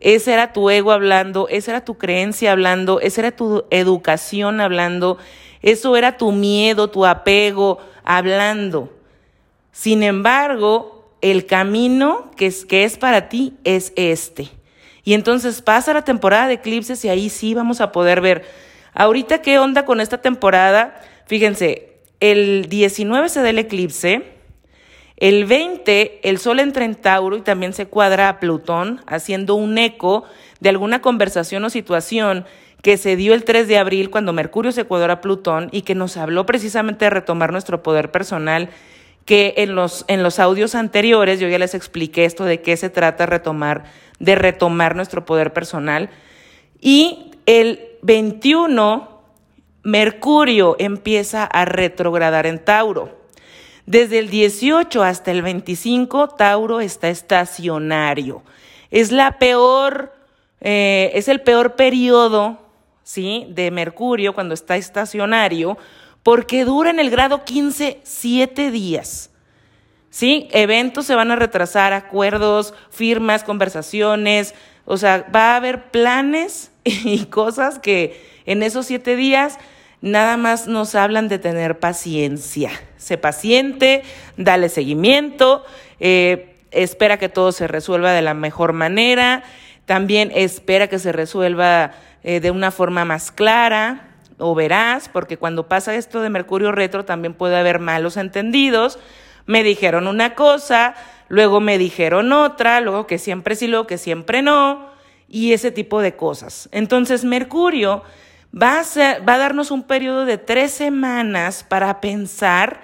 ese 0.00 0.32
era 0.32 0.52
tu 0.52 0.70
ego 0.70 0.92
hablando, 0.92 1.48
esa 1.48 1.72
era 1.72 1.84
tu 1.84 1.98
creencia 1.98 2.52
hablando, 2.52 3.00
esa 3.00 3.20
era 3.22 3.30
tu 3.32 3.64
educación 3.70 4.60
hablando, 4.60 5.18
eso 5.62 5.96
era 5.96 6.16
tu 6.16 6.32
miedo, 6.32 6.88
tu 6.88 7.04
apego 7.04 7.78
hablando. 8.04 8.92
Sin 9.72 10.02
embargo, 10.02 11.12
el 11.20 11.46
camino 11.46 12.30
que 12.36 12.46
es, 12.46 12.64
que 12.64 12.84
es 12.84 12.96
para 12.96 13.28
ti 13.28 13.54
es 13.64 13.92
este. 13.96 14.50
Y 15.04 15.14
entonces 15.14 15.62
pasa 15.62 15.94
la 15.94 16.04
temporada 16.04 16.48
de 16.48 16.54
eclipses 16.54 17.04
y 17.04 17.08
ahí 17.08 17.30
sí 17.30 17.54
vamos 17.54 17.80
a 17.80 17.92
poder 17.92 18.20
ver. 18.20 18.44
Ahorita, 18.92 19.42
¿qué 19.42 19.58
onda 19.58 19.84
con 19.84 20.00
esta 20.00 20.20
temporada? 20.20 21.00
Fíjense, 21.26 21.98
el 22.20 22.66
19 22.68 23.28
se 23.28 23.42
da 23.42 23.50
el 23.50 23.58
eclipse, 23.58 24.37
el 25.20 25.46
20 25.46 26.28
el 26.28 26.38
Sol 26.38 26.60
entra 26.60 26.84
en 26.84 26.94
Tauro 26.94 27.36
y 27.36 27.42
también 27.42 27.72
se 27.72 27.86
cuadra 27.86 28.28
a 28.28 28.40
Plutón, 28.40 29.02
haciendo 29.06 29.56
un 29.56 29.76
eco 29.76 30.24
de 30.60 30.68
alguna 30.68 31.02
conversación 31.02 31.64
o 31.64 31.70
situación 31.70 32.46
que 32.82 32.96
se 32.96 33.16
dio 33.16 33.34
el 33.34 33.44
3 33.44 33.66
de 33.66 33.78
abril 33.78 34.10
cuando 34.10 34.32
Mercurio 34.32 34.70
se 34.70 34.84
cuadra 34.84 35.14
a 35.14 35.20
Plutón 35.20 35.68
y 35.72 35.82
que 35.82 35.96
nos 35.96 36.16
habló 36.16 36.46
precisamente 36.46 37.04
de 37.04 37.10
retomar 37.10 37.50
nuestro 37.50 37.82
poder 37.82 38.12
personal 38.12 38.70
que 39.24 39.54
en 39.58 39.74
los, 39.74 40.04
en 40.08 40.22
los 40.22 40.38
audios 40.38 40.74
anteriores 40.74 41.40
yo 41.40 41.48
ya 41.48 41.58
les 41.58 41.74
expliqué 41.74 42.24
esto 42.24 42.44
de 42.44 42.62
qué 42.62 42.76
se 42.76 42.88
trata 42.88 43.26
retomar, 43.26 43.84
de 44.20 44.36
retomar 44.36 44.96
nuestro 44.96 45.26
poder 45.26 45.52
personal. 45.52 46.08
Y 46.80 47.32
el 47.44 47.80
21, 48.02 49.20
Mercurio 49.82 50.76
empieza 50.78 51.44
a 51.44 51.64
retrogradar 51.64 52.46
en 52.46 52.64
Tauro. 52.64 53.17
Desde 53.88 54.18
el 54.18 54.28
18 54.28 55.02
hasta 55.02 55.30
el 55.30 55.40
25, 55.40 56.28
Tauro 56.28 56.80
está 56.80 57.08
estacionario. 57.08 58.42
Es 58.90 59.12
la 59.12 59.38
peor, 59.38 60.12
eh, 60.60 61.10
es 61.14 61.26
el 61.26 61.40
peor 61.40 61.74
periodo, 61.74 62.58
¿sí? 63.02 63.46
De 63.48 63.70
Mercurio 63.70 64.34
cuando 64.34 64.52
está 64.52 64.76
estacionario, 64.76 65.78
porque 66.22 66.66
dura 66.66 66.90
en 66.90 67.00
el 67.00 67.08
grado 67.08 67.46
15 67.46 68.00
siete 68.02 68.70
días. 68.70 69.30
¿Sí? 70.10 70.48
Eventos 70.50 71.06
se 71.06 71.14
van 71.14 71.30
a 71.30 71.36
retrasar, 71.36 71.94
acuerdos, 71.94 72.74
firmas, 72.90 73.42
conversaciones, 73.42 74.54
o 74.84 74.98
sea, 74.98 75.26
va 75.34 75.52
a 75.54 75.56
haber 75.56 75.90
planes 75.90 76.72
y 76.84 77.24
cosas 77.24 77.78
que 77.78 78.22
en 78.44 78.62
esos 78.62 78.84
siete 78.84 79.16
días 79.16 79.58
nada 80.00 80.36
más 80.36 80.66
nos 80.66 80.94
hablan 80.94 81.28
de 81.28 81.38
tener 81.38 81.78
paciencia. 81.78 82.70
Sé 82.96 83.18
paciente, 83.18 84.02
dale 84.36 84.68
seguimiento, 84.68 85.64
eh, 86.00 86.56
espera 86.70 87.18
que 87.18 87.28
todo 87.28 87.52
se 87.52 87.66
resuelva 87.68 88.12
de 88.12 88.22
la 88.22 88.34
mejor 88.34 88.72
manera, 88.72 89.42
también 89.86 90.30
espera 90.34 90.88
que 90.88 90.98
se 90.98 91.12
resuelva 91.12 91.92
eh, 92.22 92.40
de 92.40 92.50
una 92.50 92.70
forma 92.70 93.04
más 93.04 93.30
clara, 93.30 94.08
o 94.38 94.54
verás, 94.54 95.08
porque 95.08 95.36
cuando 95.36 95.68
pasa 95.68 95.94
esto 95.94 96.22
de 96.22 96.30
Mercurio 96.30 96.72
retro 96.72 97.04
también 97.04 97.34
puede 97.34 97.56
haber 97.56 97.80
malos 97.80 98.16
entendidos. 98.16 98.98
Me 99.46 99.62
dijeron 99.62 100.06
una 100.06 100.34
cosa, 100.34 100.94
luego 101.28 101.60
me 101.60 101.78
dijeron 101.78 102.32
otra, 102.32 102.80
luego 102.80 103.06
que 103.06 103.18
siempre 103.18 103.56
sí, 103.56 103.66
luego 103.66 103.86
que 103.86 103.98
siempre 103.98 104.42
no, 104.42 104.90
y 105.28 105.52
ese 105.52 105.70
tipo 105.70 106.00
de 106.00 106.14
cosas. 106.14 106.68
Entonces 106.72 107.24
Mercurio 107.24 108.02
va 108.54 108.80
a, 108.80 109.18
va 109.20 109.34
a 109.34 109.38
darnos 109.38 109.70
un 109.70 109.82
periodo 109.82 110.24
de 110.24 110.38
tres 110.38 110.72
semanas 110.72 111.64
para 111.68 112.00
pensar 112.00 112.80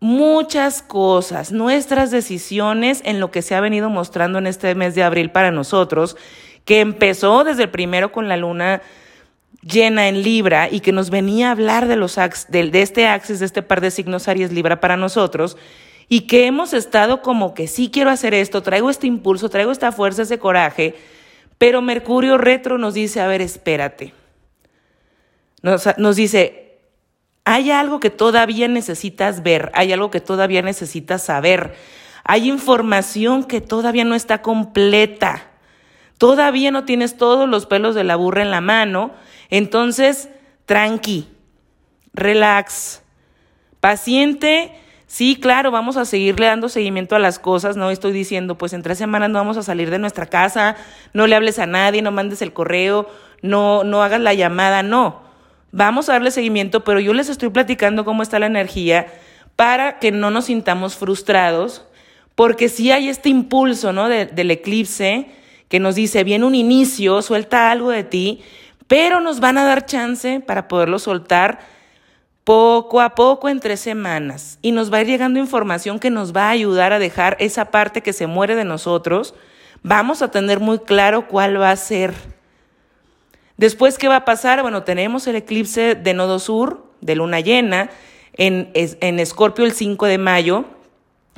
muchas 0.00 0.82
cosas, 0.82 1.50
nuestras 1.50 2.10
decisiones 2.10 3.00
en 3.06 3.20
lo 3.20 3.30
que 3.30 3.42
se 3.42 3.54
ha 3.54 3.60
venido 3.60 3.88
mostrando 3.88 4.38
en 4.38 4.46
este 4.46 4.74
mes 4.74 4.94
de 4.94 5.02
abril 5.02 5.30
para 5.30 5.50
nosotros, 5.50 6.16
que 6.64 6.80
empezó 6.80 7.44
desde 7.44 7.64
el 7.64 7.70
primero 7.70 8.12
con 8.12 8.28
la 8.28 8.36
luna 8.36 8.82
llena 9.62 10.08
en 10.08 10.22
Libra 10.22 10.68
y 10.70 10.80
que 10.80 10.92
nos 10.92 11.08
venía 11.08 11.48
a 11.48 11.52
hablar 11.52 11.88
de, 11.88 11.96
los, 11.96 12.16
de, 12.48 12.70
de 12.70 12.82
este 12.82 13.06
axis, 13.06 13.40
de 13.40 13.46
este 13.46 13.62
par 13.62 13.80
de 13.80 13.90
signos 13.90 14.28
Aries 14.28 14.52
Libra 14.52 14.78
para 14.78 14.98
nosotros, 14.98 15.56
y 16.08 16.22
que 16.22 16.46
hemos 16.46 16.74
estado 16.74 17.22
como 17.22 17.54
que 17.54 17.66
sí 17.66 17.90
quiero 17.90 18.10
hacer 18.10 18.34
esto, 18.34 18.62
traigo 18.62 18.90
este 18.90 19.06
impulso, 19.06 19.48
traigo 19.48 19.72
esta 19.72 19.90
fuerza, 19.90 20.22
ese 20.22 20.38
coraje, 20.38 20.96
pero 21.56 21.80
Mercurio 21.80 22.36
retro 22.36 22.76
nos 22.76 22.92
dice, 22.92 23.22
a 23.22 23.26
ver, 23.26 23.40
espérate. 23.40 24.12
Nos, 25.64 26.16
dice, 26.16 26.78
hay 27.46 27.70
algo 27.70 27.98
que 27.98 28.10
todavía 28.10 28.68
necesitas 28.68 29.42
ver, 29.42 29.70
hay 29.72 29.94
algo 29.94 30.10
que 30.10 30.20
todavía 30.20 30.60
necesitas 30.60 31.22
saber, 31.22 31.74
hay 32.22 32.50
información 32.50 33.44
que 33.44 33.62
todavía 33.62 34.04
no 34.04 34.14
está 34.14 34.42
completa, 34.42 35.46
todavía 36.18 36.70
no 36.70 36.84
tienes 36.84 37.16
todos 37.16 37.48
los 37.48 37.64
pelos 37.64 37.94
de 37.94 38.04
la 38.04 38.16
burra 38.16 38.42
en 38.42 38.50
la 38.50 38.60
mano, 38.60 39.12
entonces, 39.48 40.28
tranqui, 40.66 41.28
relax, 42.12 43.00
paciente, 43.80 44.78
Sí, 45.06 45.36
claro, 45.36 45.70
vamos 45.70 45.96
a 45.96 46.06
seguirle 46.06 46.46
dando 46.46 46.68
seguimiento 46.68 47.14
a 47.14 47.20
las 47.20 47.38
cosas, 47.38 47.76
no 47.76 47.92
estoy 47.92 48.10
diciendo, 48.10 48.58
pues 48.58 48.72
en 48.72 48.82
tres 48.82 48.98
semanas 48.98 49.30
no 49.30 49.38
vamos 49.38 49.56
a 49.56 49.62
salir 49.62 49.88
de 49.90 50.00
nuestra 50.00 50.26
casa, 50.26 50.74
no 51.12 51.28
le 51.28 51.36
hables 51.36 51.60
a 51.60 51.66
nadie, 51.66 52.02
no 52.02 52.10
mandes 52.10 52.42
el 52.42 52.52
correo, 52.52 53.08
no, 53.40 53.84
no 53.84 54.02
hagas 54.02 54.20
la 54.20 54.34
llamada, 54.34 54.82
no. 54.82 55.23
Vamos 55.76 56.08
a 56.08 56.12
darle 56.12 56.30
seguimiento, 56.30 56.84
pero 56.84 57.00
yo 57.00 57.12
les 57.12 57.28
estoy 57.28 57.48
platicando 57.48 58.04
cómo 58.04 58.22
está 58.22 58.38
la 58.38 58.46
energía 58.46 59.08
para 59.56 59.98
que 59.98 60.12
no 60.12 60.30
nos 60.30 60.44
sintamos 60.44 60.94
frustrados, 60.94 61.84
porque 62.36 62.68
si 62.68 62.92
hay 62.92 63.08
este 63.08 63.28
impulso, 63.28 63.92
¿no? 63.92 64.08
del 64.08 64.50
eclipse 64.52 65.26
que 65.68 65.80
nos 65.80 65.96
dice, 65.96 66.22
viene 66.22 66.44
un 66.44 66.54
inicio, 66.54 67.22
suelta 67.22 67.72
algo 67.72 67.90
de 67.90 68.04
ti, 68.04 68.44
pero 68.86 69.20
nos 69.20 69.40
van 69.40 69.58
a 69.58 69.64
dar 69.64 69.84
chance 69.84 70.38
para 70.38 70.68
poderlo 70.68 71.00
soltar 71.00 71.58
poco 72.44 73.00
a 73.00 73.16
poco 73.16 73.48
en 73.48 73.58
tres 73.58 73.80
semanas 73.80 74.60
y 74.62 74.70
nos 74.70 74.92
va 74.92 74.98
a 74.98 75.00
ir 75.00 75.08
llegando 75.08 75.40
información 75.40 75.98
que 75.98 76.10
nos 76.10 76.32
va 76.32 76.44
a 76.44 76.50
ayudar 76.50 76.92
a 76.92 77.00
dejar 77.00 77.36
esa 77.40 77.72
parte 77.72 78.00
que 78.00 78.12
se 78.12 78.28
muere 78.28 78.54
de 78.54 78.64
nosotros, 78.64 79.34
vamos 79.82 80.22
a 80.22 80.30
tener 80.30 80.60
muy 80.60 80.78
claro 80.78 81.26
cuál 81.26 81.60
va 81.60 81.72
a 81.72 81.76
ser. 81.76 82.14
Después, 83.56 83.98
¿qué 83.98 84.08
va 84.08 84.16
a 84.16 84.24
pasar? 84.24 84.62
Bueno, 84.62 84.82
tenemos 84.82 85.26
el 85.26 85.36
eclipse 85.36 85.94
de 85.94 86.14
Nodo 86.14 86.38
Sur, 86.38 86.86
de 87.00 87.14
luna 87.14 87.40
llena, 87.40 87.90
en, 88.32 88.70
en 88.74 89.20
Escorpio 89.20 89.64
el 89.64 89.72
5 89.72 90.06
de 90.06 90.18
mayo. 90.18 90.64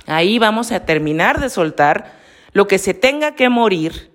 Ahí 0.07 0.39
vamos 0.39 0.73
a 0.73 0.85
terminar 0.87 1.41
de 1.41 1.51
soltar 1.51 2.13
lo 2.53 2.67
que 2.67 2.79
se 2.79 2.95
tenga 2.95 3.35
que 3.35 3.51
morir. 3.51 4.11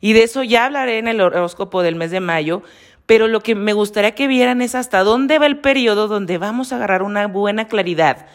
Y 0.00 0.14
de 0.14 0.22
eso 0.22 0.42
ya 0.42 0.64
hablaré 0.64 0.98
en 0.98 1.08
el 1.08 1.20
horóscopo 1.20 1.82
del 1.82 1.94
mes 1.94 2.10
de 2.10 2.20
mayo, 2.20 2.62
pero 3.06 3.28
lo 3.28 3.40
que 3.40 3.54
me 3.54 3.74
gustaría 3.74 4.14
que 4.14 4.26
vieran 4.26 4.62
es 4.62 4.74
hasta 4.74 5.04
dónde 5.04 5.38
va 5.38 5.46
el 5.46 5.58
periodo 5.58 6.08
donde 6.08 6.38
vamos 6.38 6.72
a 6.72 6.76
agarrar 6.76 7.02
una 7.02 7.26
buena 7.26 7.68
claridad, 7.68 8.26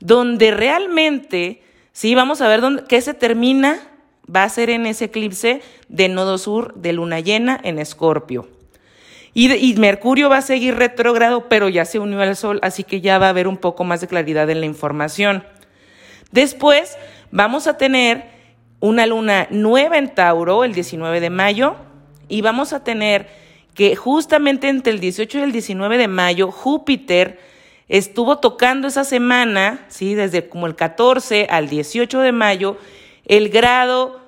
donde 0.00 0.50
realmente, 0.50 1.62
sí, 1.92 2.14
vamos 2.14 2.40
a 2.40 2.48
ver 2.48 2.60
dónde, 2.60 2.84
qué 2.88 3.00
se 3.00 3.14
termina, 3.14 3.78
va 4.34 4.42
a 4.42 4.48
ser 4.48 4.70
en 4.70 4.86
ese 4.86 5.06
eclipse 5.06 5.62
de 5.88 6.08
nodo 6.08 6.36
sur 6.36 6.74
de 6.74 6.92
luna 6.92 7.20
llena 7.20 7.60
en 7.62 7.78
Escorpio. 7.78 8.55
Y, 9.38 9.74
Mercurio 9.74 10.30
va 10.30 10.38
a 10.38 10.40
seguir 10.40 10.76
retrógrado, 10.76 11.46
pero 11.50 11.68
ya 11.68 11.84
se 11.84 11.98
unió 11.98 12.22
al 12.22 12.34
Sol, 12.36 12.58
así 12.62 12.84
que 12.84 13.02
ya 13.02 13.18
va 13.18 13.26
a 13.26 13.28
haber 13.28 13.48
un 13.48 13.58
poco 13.58 13.84
más 13.84 14.00
de 14.00 14.06
claridad 14.06 14.48
en 14.48 14.60
la 14.60 14.66
información. 14.66 15.44
Después 16.32 16.96
vamos 17.30 17.66
a 17.66 17.76
tener 17.76 18.30
una 18.80 19.04
luna 19.04 19.46
nueva 19.50 19.98
en 19.98 20.14
Tauro 20.14 20.64
el 20.64 20.72
19 20.72 21.20
de 21.20 21.28
mayo 21.28 21.76
y 22.28 22.40
vamos 22.40 22.72
a 22.72 22.82
tener 22.82 23.28
que 23.74 23.94
justamente 23.94 24.70
entre 24.70 24.94
el 24.94 25.00
18 25.00 25.38
y 25.38 25.42
el 25.42 25.52
19 25.52 25.98
de 25.98 26.08
mayo 26.08 26.50
Júpiter 26.50 27.38
estuvo 27.88 28.38
tocando 28.38 28.88
esa 28.88 29.04
semana, 29.04 29.84
¿sí? 29.88 30.14
desde 30.14 30.48
como 30.48 30.66
el 30.66 30.76
14 30.76 31.48
al 31.50 31.68
18 31.68 32.20
de 32.20 32.32
mayo, 32.32 32.78
el 33.26 33.50
grado 33.50 34.18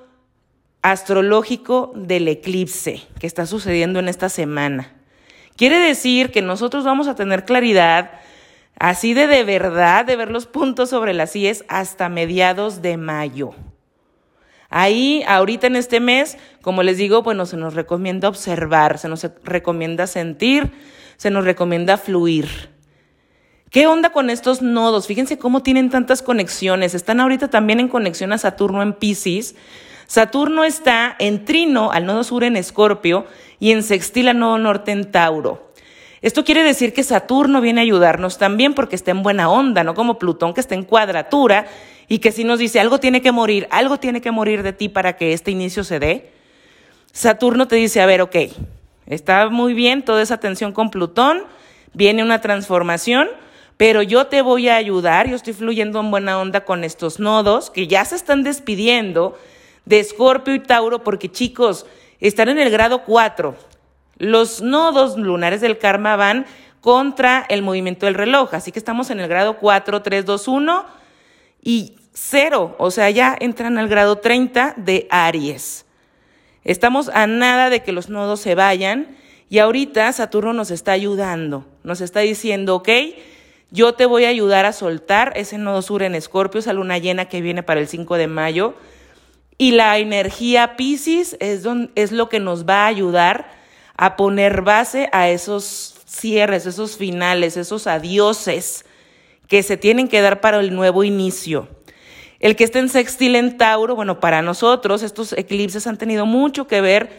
astrológico 0.82 1.92
del 1.94 2.28
eclipse 2.28 3.04
que 3.18 3.26
está 3.26 3.46
sucediendo 3.46 4.00
en 4.00 4.08
esta 4.08 4.28
semana. 4.28 4.97
Quiere 5.58 5.80
decir 5.80 6.30
que 6.30 6.40
nosotros 6.40 6.84
vamos 6.84 7.08
a 7.08 7.16
tener 7.16 7.44
claridad 7.44 8.12
así 8.78 9.12
de 9.12 9.26
de 9.26 9.42
verdad, 9.42 10.04
de 10.04 10.14
ver 10.14 10.30
los 10.30 10.46
puntos 10.46 10.88
sobre 10.88 11.14
las 11.14 11.34
IES 11.34 11.64
hasta 11.66 12.08
mediados 12.08 12.80
de 12.80 12.96
mayo. 12.96 13.50
Ahí, 14.70 15.24
ahorita 15.26 15.66
en 15.66 15.74
este 15.74 15.98
mes, 15.98 16.38
como 16.62 16.84
les 16.84 16.96
digo, 16.96 17.22
bueno, 17.22 17.44
se 17.44 17.56
nos 17.56 17.74
recomienda 17.74 18.28
observar, 18.28 18.98
se 18.98 19.08
nos 19.08 19.26
recomienda 19.42 20.06
sentir, 20.06 20.70
se 21.16 21.30
nos 21.30 21.44
recomienda 21.44 21.96
fluir. 21.96 22.48
¿Qué 23.68 23.88
onda 23.88 24.12
con 24.12 24.30
estos 24.30 24.62
nodos? 24.62 25.08
Fíjense 25.08 25.38
cómo 25.38 25.64
tienen 25.64 25.90
tantas 25.90 26.22
conexiones. 26.22 26.94
Están 26.94 27.18
ahorita 27.18 27.50
también 27.50 27.80
en 27.80 27.88
conexión 27.88 28.32
a 28.32 28.38
Saturno 28.38 28.80
en 28.80 28.92
Pisces. 28.92 29.56
Saturno 30.08 30.64
está 30.64 31.14
en 31.18 31.44
trino 31.44 31.92
al 31.92 32.06
nodo 32.06 32.24
sur 32.24 32.42
en 32.42 32.56
Escorpio 32.56 33.26
y 33.60 33.72
en 33.72 33.82
sextil 33.82 34.28
al 34.28 34.38
nodo 34.38 34.56
norte 34.56 34.90
en 34.90 35.12
Tauro. 35.12 35.70
Esto 36.22 36.46
quiere 36.46 36.62
decir 36.62 36.94
que 36.94 37.04
Saturno 37.04 37.60
viene 37.60 37.82
a 37.82 37.84
ayudarnos 37.84 38.38
también 38.38 38.72
porque 38.72 38.96
está 38.96 39.10
en 39.10 39.22
buena 39.22 39.50
onda, 39.50 39.84
no 39.84 39.94
como 39.94 40.18
Plutón 40.18 40.54
que 40.54 40.62
está 40.62 40.74
en 40.74 40.84
cuadratura 40.84 41.66
y 42.08 42.20
que 42.20 42.32
si 42.32 42.42
nos 42.42 42.58
dice 42.58 42.80
algo 42.80 42.98
tiene 42.98 43.20
que 43.20 43.32
morir, 43.32 43.68
algo 43.70 43.98
tiene 43.98 44.22
que 44.22 44.30
morir 44.30 44.62
de 44.62 44.72
ti 44.72 44.88
para 44.88 45.14
que 45.14 45.34
este 45.34 45.50
inicio 45.50 45.84
se 45.84 45.98
dé. 45.98 46.30
Saturno 47.12 47.68
te 47.68 47.76
dice, 47.76 48.00
a 48.00 48.06
ver, 48.06 48.22
ok, 48.22 48.36
está 49.04 49.50
muy 49.50 49.74
bien 49.74 50.02
toda 50.02 50.22
esa 50.22 50.40
tensión 50.40 50.72
con 50.72 50.88
Plutón, 50.88 51.42
viene 51.92 52.22
una 52.22 52.40
transformación, 52.40 53.28
pero 53.76 54.00
yo 54.00 54.26
te 54.26 54.40
voy 54.40 54.70
a 54.70 54.76
ayudar, 54.76 55.28
yo 55.28 55.36
estoy 55.36 55.52
fluyendo 55.52 56.00
en 56.00 56.10
buena 56.10 56.40
onda 56.40 56.64
con 56.64 56.82
estos 56.82 57.20
nodos 57.20 57.68
que 57.68 57.86
ya 57.86 58.06
se 58.06 58.16
están 58.16 58.42
despidiendo 58.42 59.36
de 59.88 60.00
Escorpio 60.00 60.54
y 60.54 60.60
Tauro 60.60 61.02
porque 61.02 61.30
chicos, 61.30 61.86
están 62.20 62.48
en 62.48 62.58
el 62.58 62.70
grado 62.70 63.04
4 63.04 63.68
los 64.18 64.60
nodos 64.60 65.16
lunares 65.16 65.60
del 65.60 65.78
karma 65.78 66.16
van 66.16 66.46
contra 66.80 67.44
el 67.48 67.62
movimiento 67.62 68.06
del 68.06 68.14
reloj, 68.14 68.54
así 68.54 68.72
que 68.72 68.78
estamos 68.78 69.10
en 69.10 69.20
el 69.20 69.28
grado 69.28 69.58
4, 69.58 70.02
3, 70.02 70.24
2, 70.24 70.48
1 70.48 70.86
y 71.62 71.96
0, 72.12 72.76
o 72.78 72.90
sea, 72.90 73.10
ya 73.10 73.36
entran 73.38 73.78
al 73.78 73.88
grado 73.88 74.18
30 74.18 74.74
de 74.76 75.06
Aries. 75.10 75.86
Estamos 76.64 77.08
a 77.08 77.26
nada 77.26 77.70
de 77.70 77.82
que 77.82 77.92
los 77.92 78.08
nodos 78.08 78.40
se 78.40 78.54
vayan 78.54 79.16
y 79.48 79.58
ahorita 79.58 80.12
Saturno 80.12 80.52
nos 80.52 80.70
está 80.70 80.92
ayudando, 80.92 81.64
nos 81.82 82.00
está 82.00 82.20
diciendo, 82.20 82.76
ok, 82.76 82.88
yo 83.70 83.94
te 83.94 84.06
voy 84.06 84.24
a 84.24 84.28
ayudar 84.28 84.66
a 84.66 84.72
soltar 84.72 85.32
ese 85.36 85.58
nodo 85.58 85.82
sur 85.82 86.02
en 86.02 86.14
Escorpio, 86.14 86.58
esa 86.58 86.72
luna 86.72 86.98
llena 86.98 87.26
que 87.26 87.40
viene 87.40 87.62
para 87.62 87.80
el 87.80 87.88
5 87.88 88.16
de 88.16 88.26
mayo. 88.26 88.74
Y 89.58 89.72
la 89.72 89.98
energía 89.98 90.76
Pisces 90.76 91.36
es, 91.40 91.66
es 91.96 92.12
lo 92.12 92.28
que 92.28 92.38
nos 92.38 92.64
va 92.64 92.84
a 92.84 92.86
ayudar 92.86 93.50
a 93.96 94.16
poner 94.16 94.62
base 94.62 95.08
a 95.12 95.28
esos 95.28 95.96
cierres, 96.06 96.64
esos 96.64 96.96
finales, 96.96 97.56
esos 97.56 97.88
adioses 97.88 98.84
que 99.48 99.62
se 99.62 99.76
tienen 99.76 100.08
que 100.08 100.20
dar 100.20 100.40
para 100.40 100.60
el 100.60 100.74
nuevo 100.74 101.02
inicio. 101.02 101.68
El 102.38 102.54
que 102.54 102.62
esté 102.62 102.78
en 102.78 102.88
sextil 102.88 103.34
en 103.34 103.58
Tauro, 103.58 103.96
bueno, 103.96 104.20
para 104.20 104.42
nosotros 104.42 105.02
estos 105.02 105.32
eclipses 105.32 105.88
han 105.88 105.98
tenido 105.98 106.24
mucho 106.24 106.68
que 106.68 106.80
ver 106.80 107.10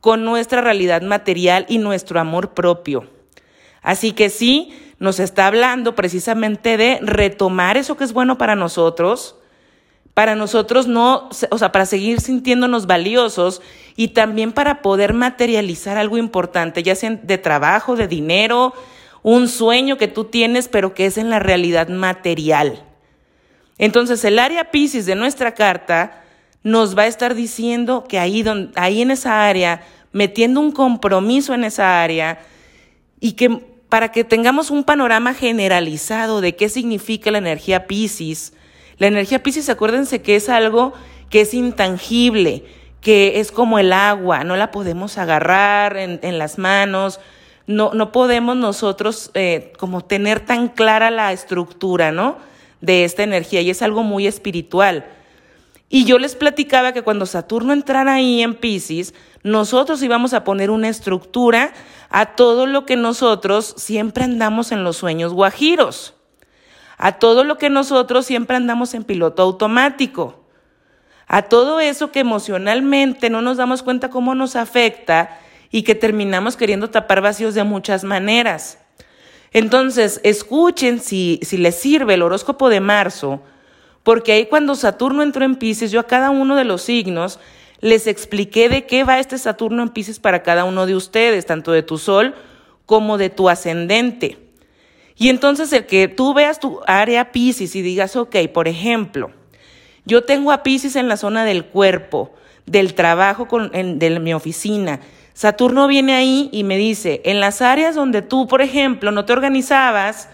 con 0.00 0.24
nuestra 0.24 0.62
realidad 0.62 1.02
material 1.02 1.66
y 1.68 1.78
nuestro 1.78 2.18
amor 2.18 2.54
propio. 2.54 3.06
Así 3.82 4.12
que 4.12 4.30
sí, 4.30 4.72
nos 4.98 5.20
está 5.20 5.46
hablando 5.46 5.94
precisamente 5.94 6.78
de 6.78 6.98
retomar 7.02 7.76
eso 7.76 7.96
que 7.98 8.04
es 8.04 8.14
bueno 8.14 8.38
para 8.38 8.56
nosotros, 8.56 9.36
para 10.14 10.36
nosotros 10.36 10.86
no, 10.86 11.28
o 11.50 11.58
sea, 11.58 11.72
para 11.72 11.86
seguir 11.86 12.20
sintiéndonos 12.20 12.86
valiosos 12.86 13.60
y 13.96 14.08
también 14.08 14.52
para 14.52 14.80
poder 14.80 15.12
materializar 15.12 15.98
algo 15.98 16.16
importante, 16.16 16.84
ya 16.84 16.94
sea 16.94 17.10
de 17.10 17.36
trabajo, 17.36 17.96
de 17.96 18.06
dinero, 18.06 18.72
un 19.22 19.48
sueño 19.48 19.98
que 19.98 20.06
tú 20.06 20.24
tienes, 20.24 20.68
pero 20.68 20.94
que 20.94 21.06
es 21.06 21.18
en 21.18 21.30
la 21.30 21.40
realidad 21.40 21.88
material. 21.88 22.84
Entonces, 23.76 24.24
el 24.24 24.38
área 24.38 24.70
Pisces 24.70 25.06
de 25.06 25.16
nuestra 25.16 25.54
carta 25.54 26.22
nos 26.62 26.96
va 26.96 27.02
a 27.02 27.06
estar 27.08 27.34
diciendo 27.34 28.04
que 28.08 28.20
ahí, 28.20 28.42
donde, 28.42 28.72
ahí 28.76 29.02
en 29.02 29.10
esa 29.10 29.46
área, 29.46 29.82
metiendo 30.12 30.60
un 30.60 30.70
compromiso 30.70 31.54
en 31.54 31.64
esa 31.64 32.02
área 32.02 32.38
y 33.18 33.32
que 33.32 33.50
para 33.88 34.12
que 34.12 34.22
tengamos 34.22 34.70
un 34.70 34.84
panorama 34.84 35.34
generalizado 35.34 36.40
de 36.40 36.54
qué 36.54 36.68
significa 36.68 37.30
la 37.30 37.38
energía 37.38 37.86
Pisces, 37.86 38.52
la 38.98 39.06
energía 39.06 39.42
Pisces, 39.42 39.68
acuérdense 39.68 40.22
que 40.22 40.36
es 40.36 40.48
algo 40.48 40.92
que 41.30 41.40
es 41.40 41.54
intangible, 41.54 42.64
que 43.00 43.40
es 43.40 43.52
como 43.52 43.78
el 43.78 43.92
agua, 43.92 44.44
no 44.44 44.56
la 44.56 44.70
podemos 44.70 45.18
agarrar 45.18 45.96
en, 45.96 46.38
las 46.38 46.58
manos, 46.58 47.20
no, 47.66 47.92
no 47.92 48.12
podemos 48.12 48.56
nosotros 48.56 49.30
eh, 49.34 49.72
como 49.78 50.04
tener 50.04 50.40
tan 50.40 50.68
clara 50.68 51.10
la 51.10 51.32
estructura, 51.32 52.12
¿no? 52.12 52.38
De 52.80 53.04
esta 53.04 53.22
energía 53.22 53.60
y 53.62 53.70
es 53.70 53.82
algo 53.82 54.02
muy 54.02 54.26
espiritual. 54.26 55.06
Y 55.88 56.04
yo 56.04 56.18
les 56.18 56.34
platicaba 56.34 56.92
que 56.92 57.02
cuando 57.02 57.26
Saturno 57.26 57.72
entrara 57.72 58.14
ahí 58.14 58.42
en 58.42 58.54
Pisces, 58.54 59.14
nosotros 59.42 60.02
íbamos 60.02 60.32
a 60.32 60.42
poner 60.42 60.70
una 60.70 60.88
estructura 60.88 61.72
a 62.10 62.34
todo 62.34 62.66
lo 62.66 62.86
que 62.86 62.96
nosotros 62.96 63.74
siempre 63.76 64.24
andamos 64.24 64.72
en 64.72 64.82
los 64.82 64.96
sueños 64.96 65.32
guajiros, 65.32 66.13
a 66.98 67.12
todo 67.12 67.44
lo 67.44 67.58
que 67.58 67.70
nosotros 67.70 68.26
siempre 68.26 68.56
andamos 68.56 68.94
en 68.94 69.04
piloto 69.04 69.42
automático, 69.42 70.44
a 71.26 71.42
todo 71.42 71.80
eso 71.80 72.12
que 72.12 72.20
emocionalmente 72.20 73.30
no 73.30 73.42
nos 73.42 73.56
damos 73.56 73.82
cuenta 73.82 74.10
cómo 74.10 74.34
nos 74.34 74.56
afecta 74.56 75.38
y 75.70 75.82
que 75.82 75.94
terminamos 75.94 76.56
queriendo 76.56 76.90
tapar 76.90 77.20
vacíos 77.20 77.54
de 77.54 77.64
muchas 77.64 78.04
maneras. 78.04 78.78
Entonces, 79.52 80.20
escuchen 80.22 81.00
si, 81.00 81.40
si 81.42 81.56
les 81.56 81.76
sirve 81.76 82.14
el 82.14 82.22
horóscopo 82.22 82.68
de 82.68 82.80
marzo, 82.80 83.40
porque 84.02 84.32
ahí 84.32 84.46
cuando 84.46 84.74
Saturno 84.74 85.22
entró 85.22 85.44
en 85.44 85.56
Pisces, 85.56 85.90
yo 85.90 86.00
a 86.00 86.06
cada 86.06 86.30
uno 86.30 86.56
de 86.56 86.64
los 86.64 86.82
signos 86.82 87.38
les 87.80 88.06
expliqué 88.06 88.68
de 88.68 88.86
qué 88.86 89.04
va 89.04 89.18
este 89.18 89.38
Saturno 89.38 89.82
en 89.82 89.88
Pisces 89.88 90.18
para 90.18 90.42
cada 90.42 90.64
uno 90.64 90.86
de 90.86 90.94
ustedes, 90.94 91.46
tanto 91.46 91.72
de 91.72 91.82
tu 91.82 91.98
Sol 91.98 92.34
como 92.86 93.18
de 93.18 93.30
tu 93.30 93.48
ascendente. 93.48 94.43
Y 95.16 95.28
entonces 95.28 95.72
el 95.72 95.86
que 95.86 96.08
tú 96.08 96.34
veas 96.34 96.60
tu 96.60 96.80
área 96.86 97.32
Pisces 97.32 97.76
y 97.76 97.82
digas, 97.82 98.16
ok, 98.16 98.36
por 98.52 98.68
ejemplo, 98.68 99.30
yo 100.04 100.24
tengo 100.24 100.52
a 100.52 100.62
Pisces 100.62 100.96
en 100.96 101.08
la 101.08 101.16
zona 101.16 101.44
del 101.44 101.64
cuerpo, 101.64 102.34
del 102.66 102.94
trabajo 102.94 103.46
con, 103.46 103.70
de 103.70 104.20
mi 104.20 104.34
oficina, 104.34 105.00
Saturno 105.34 105.88
viene 105.88 106.14
ahí 106.14 106.48
y 106.52 106.62
me 106.62 106.76
dice, 106.76 107.20
en 107.24 107.40
las 107.40 107.60
áreas 107.60 107.96
donde 107.96 108.22
tú, 108.22 108.46
por 108.46 108.62
ejemplo, 108.62 109.10
no 109.10 109.24
te 109.24 109.32
organizabas, 109.32 110.28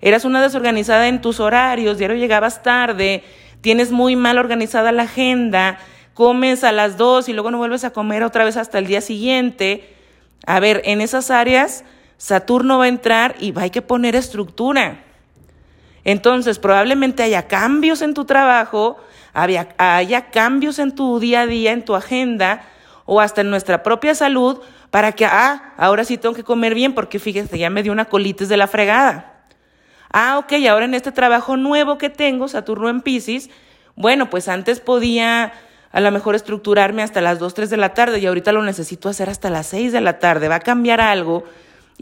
eras 0.00 0.24
una 0.24 0.40
desorganizada 0.40 1.08
en 1.08 1.20
tus 1.20 1.40
horarios, 1.40 1.98
diario 1.98 2.16
llegabas 2.16 2.62
tarde, 2.62 3.22
tienes 3.60 3.92
muy 3.92 4.16
mal 4.16 4.38
organizada 4.38 4.92
la 4.92 5.02
agenda, 5.02 5.78
comes 6.14 6.64
a 6.64 6.72
las 6.72 6.96
dos 6.96 7.28
y 7.28 7.34
luego 7.34 7.50
no 7.50 7.58
vuelves 7.58 7.84
a 7.84 7.90
comer 7.90 8.22
otra 8.22 8.44
vez 8.44 8.56
hasta 8.56 8.78
el 8.78 8.86
día 8.86 9.02
siguiente. 9.02 9.94
A 10.46 10.58
ver, 10.58 10.80
en 10.86 11.02
esas 11.02 11.30
áreas 11.30 11.84
Saturno 12.20 12.76
va 12.76 12.84
a 12.84 12.88
entrar 12.88 13.34
y 13.40 13.58
hay 13.58 13.70
que 13.70 13.80
poner 13.80 14.14
estructura. 14.14 15.04
Entonces, 16.04 16.58
probablemente 16.58 17.22
haya 17.22 17.48
cambios 17.48 18.02
en 18.02 18.12
tu 18.12 18.26
trabajo, 18.26 18.98
haya 19.32 20.30
cambios 20.30 20.78
en 20.78 20.94
tu 20.94 21.18
día 21.18 21.40
a 21.40 21.46
día, 21.46 21.72
en 21.72 21.82
tu 21.82 21.94
agenda, 21.94 22.62
o 23.06 23.22
hasta 23.22 23.40
en 23.40 23.48
nuestra 23.48 23.82
propia 23.82 24.14
salud 24.14 24.60
para 24.90 25.12
que, 25.12 25.24
ah, 25.24 25.72
ahora 25.78 26.04
sí 26.04 26.18
tengo 26.18 26.34
que 26.34 26.44
comer 26.44 26.74
bien 26.74 26.92
porque 26.92 27.18
fíjate, 27.18 27.58
ya 27.58 27.70
me 27.70 27.82
dio 27.82 27.90
una 27.90 28.04
colitis 28.04 28.50
de 28.50 28.58
la 28.58 28.66
fregada. 28.66 29.46
Ah, 30.12 30.36
ok, 30.36 30.52
ahora 30.68 30.84
en 30.84 30.92
este 30.92 31.12
trabajo 31.12 31.56
nuevo 31.56 31.96
que 31.96 32.10
tengo, 32.10 32.48
Saturno 32.48 32.90
en 32.90 33.00
Pisces, 33.00 33.48
bueno, 33.96 34.28
pues 34.28 34.46
antes 34.46 34.80
podía 34.80 35.54
a 35.90 36.00
lo 36.02 36.10
mejor 36.10 36.34
estructurarme 36.34 37.02
hasta 37.02 37.22
las 37.22 37.38
2, 37.38 37.54
3 37.54 37.70
de 37.70 37.76
la 37.78 37.94
tarde 37.94 38.18
y 38.18 38.26
ahorita 38.26 38.52
lo 38.52 38.62
necesito 38.62 39.08
hacer 39.08 39.30
hasta 39.30 39.48
las 39.48 39.68
6 39.68 39.90
de 39.92 40.02
la 40.02 40.18
tarde. 40.18 40.48
Va 40.48 40.56
a 40.56 40.60
cambiar 40.60 41.00
algo 41.00 41.44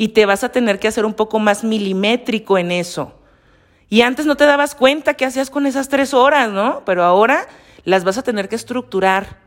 y 0.01 0.11
te 0.11 0.27
vas 0.27 0.45
a 0.45 0.51
tener 0.51 0.79
que 0.79 0.87
hacer 0.87 1.05
un 1.05 1.13
poco 1.13 1.41
más 1.41 1.65
milimétrico 1.65 2.57
en 2.57 2.71
eso. 2.71 3.15
Y 3.91 4.03
antes 4.03 4.27
no 4.27 4.37
te 4.37 4.45
dabas 4.45 4.77
cuenta 4.77 5.15
qué 5.15 5.25
hacías 5.25 5.51
con 5.51 5.67
esas 5.67 5.89
tres 5.89 6.15
horas, 6.15 6.53
¿no? 6.53 6.85
Pero 6.87 7.03
ahora 7.03 7.49
las 7.83 8.05
vas 8.05 8.17
a 8.17 8.23
tener 8.23 8.49
que 8.49 8.55
estructurar. 8.55 9.39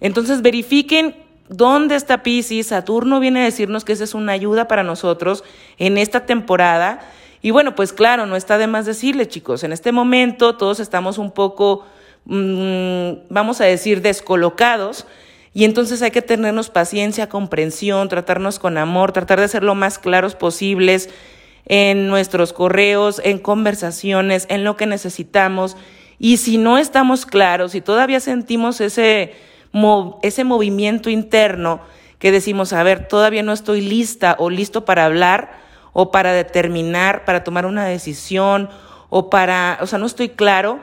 Entonces 0.00 0.40
verifiquen 0.40 1.14
dónde 1.50 1.94
está 1.94 2.22
Pisces. 2.22 2.68
Saturno 2.68 3.20
viene 3.20 3.42
a 3.42 3.44
decirnos 3.44 3.84
que 3.84 3.92
esa 3.92 4.04
es 4.04 4.14
una 4.14 4.32
ayuda 4.32 4.66
para 4.66 4.82
nosotros 4.82 5.44
en 5.76 5.98
esta 5.98 6.24
temporada. 6.24 7.00
Y 7.42 7.50
bueno, 7.50 7.74
pues 7.74 7.92
claro, 7.92 8.24
no 8.24 8.36
está 8.36 8.56
de 8.56 8.66
más 8.66 8.86
decirle, 8.86 9.28
chicos, 9.28 9.62
en 9.62 9.72
este 9.72 9.92
momento 9.92 10.56
todos 10.56 10.80
estamos 10.80 11.18
un 11.18 11.32
poco, 11.32 11.84
mm, 12.24 13.28
vamos 13.28 13.60
a 13.60 13.66
decir, 13.66 14.00
descolocados. 14.00 15.06
Y 15.52 15.64
entonces 15.64 16.00
hay 16.02 16.12
que 16.12 16.22
tenernos 16.22 16.70
paciencia, 16.70 17.28
comprensión, 17.28 18.08
tratarnos 18.08 18.58
con 18.58 18.78
amor, 18.78 19.12
tratar 19.12 19.40
de 19.40 19.48
ser 19.48 19.64
lo 19.64 19.74
más 19.74 19.98
claros 19.98 20.34
posibles 20.34 21.10
en 21.66 22.08
nuestros 22.08 22.52
correos, 22.52 23.20
en 23.24 23.38
conversaciones, 23.38 24.46
en 24.48 24.64
lo 24.64 24.76
que 24.76 24.86
necesitamos. 24.86 25.76
Y 26.18 26.36
si 26.36 26.58
no 26.58 26.78
estamos 26.78 27.26
claros, 27.26 27.72
si 27.72 27.80
todavía 27.80 28.20
sentimos 28.20 28.80
ese, 28.80 29.34
ese 30.22 30.44
movimiento 30.44 31.10
interno 31.10 31.80
que 32.18 32.30
decimos, 32.30 32.72
a 32.72 32.82
ver, 32.82 33.08
todavía 33.08 33.42
no 33.42 33.52
estoy 33.52 33.80
lista 33.80 34.36
o 34.38 34.50
listo 34.50 34.84
para 34.84 35.06
hablar 35.06 35.58
o 35.92 36.12
para 36.12 36.32
determinar, 36.32 37.24
para 37.24 37.42
tomar 37.42 37.66
una 37.66 37.86
decisión 37.86 38.68
o 39.08 39.30
para, 39.30 39.78
o 39.80 39.86
sea, 39.86 39.98
no 39.98 40.06
estoy 40.06 40.28
claro, 40.28 40.78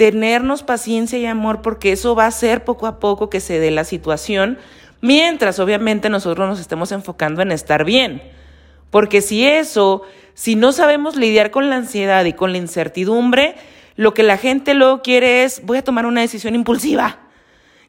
tenernos 0.00 0.62
paciencia 0.62 1.18
y 1.18 1.26
amor 1.26 1.60
porque 1.60 1.92
eso 1.92 2.14
va 2.14 2.24
a 2.24 2.30
ser 2.30 2.64
poco 2.64 2.86
a 2.86 2.98
poco 3.00 3.28
que 3.28 3.38
se 3.38 3.58
dé 3.58 3.70
la 3.70 3.84
situación, 3.84 4.56
mientras 5.02 5.58
obviamente 5.58 6.08
nosotros 6.08 6.48
nos 6.48 6.58
estemos 6.58 6.90
enfocando 6.90 7.42
en 7.42 7.52
estar 7.52 7.84
bien. 7.84 8.22
Porque 8.88 9.20
si 9.20 9.46
eso, 9.46 10.00
si 10.32 10.54
no 10.56 10.72
sabemos 10.72 11.16
lidiar 11.16 11.50
con 11.50 11.68
la 11.68 11.76
ansiedad 11.76 12.24
y 12.24 12.32
con 12.32 12.52
la 12.52 12.56
incertidumbre, 12.56 13.56
lo 13.94 14.14
que 14.14 14.22
la 14.22 14.38
gente 14.38 14.72
luego 14.72 15.02
quiere 15.02 15.44
es, 15.44 15.66
voy 15.66 15.76
a 15.76 15.84
tomar 15.84 16.06
una 16.06 16.22
decisión 16.22 16.54
impulsiva 16.54 17.18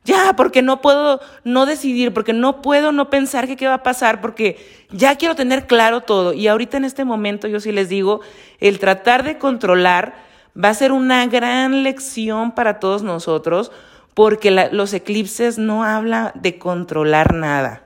ya, 0.04 0.34
porque 0.36 0.62
no 0.62 0.82
puedo 0.82 1.22
no 1.46 1.66
decidir, 1.66 2.12
porque 2.12 2.34
no 2.34 2.62
puedo 2.62 2.92
no 2.92 3.10
pensar 3.10 3.48
qué 3.56 3.68
va 3.68 3.76
a 3.76 3.84
pasar, 3.84 4.20
porque 4.20 4.58
ya 4.90 5.16
quiero 5.16 5.36
tener 5.36 5.68
claro 5.68 6.02
todo. 6.02 6.34
Y 6.34 6.48
ahorita 6.48 6.78
en 6.78 6.86
este 6.86 7.06
momento 7.06 7.48
yo 7.48 7.60
sí 7.60 7.72
les 7.72 7.88
digo, 7.88 8.20
el 8.60 8.80
tratar 8.80 9.24
de 9.24 9.38
controlar 9.38 10.30
va 10.58 10.70
a 10.70 10.74
ser 10.74 10.92
una 10.92 11.26
gran 11.28 11.84
lección 11.84 12.52
para 12.52 12.80
todos 12.80 13.04
nosotros, 13.04 13.72
porque 14.14 14.52
los 14.72 14.94
eclipses 14.94 15.58
no 15.58 15.84
habla 15.84 16.32
de 16.36 16.58
controlar 16.58 17.34
nada. 17.34 17.84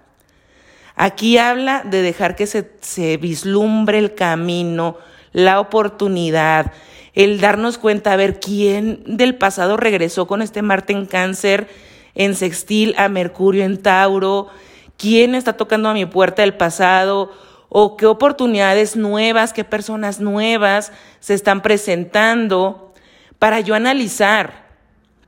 Aquí 0.96 1.38
habla 1.38 1.84
de 1.84 2.02
dejar 2.02 2.36
que 2.36 2.48
se, 2.48 2.72
se 2.82 3.18
vislumbre 3.18 4.00
el 4.00 4.16
camino, 4.16 4.98
la 5.34 5.60
oportunidad, 5.60 6.72
el 7.14 7.40
darnos 7.40 7.78
cuenta, 7.78 8.14
a 8.14 8.16
ver, 8.16 8.40
quién 8.40 9.04
del 9.06 9.36
pasado 9.36 9.78
regresó 9.78 10.26
con 10.28 10.42
este 10.42 10.62
Marte 10.62 10.94
en 10.94 11.06
cáncer 11.06 11.68
en 12.16 12.34
sextil 12.34 12.96
a 12.98 13.10
Mercurio 13.10 13.66
en 13.66 13.82
Tauro, 13.82 14.48
quién 14.98 15.36
está 15.36 15.54
tocando 15.54 15.90
a 15.90 15.94
mi 15.94 16.06
puerta 16.06 16.42
del 16.42 16.56
pasado 16.56 17.32
o 17.70 17.98
qué 17.98 18.06
oportunidades 18.06 18.96
nuevas, 18.96 19.54
qué 19.54 19.64
personas 19.64 20.20
nuevas 20.20 20.92
se 21.20 21.34
están 21.34 21.62
presentando 21.62 22.94
para 23.40 23.60
yo 23.60 23.76
analizar 23.76 24.66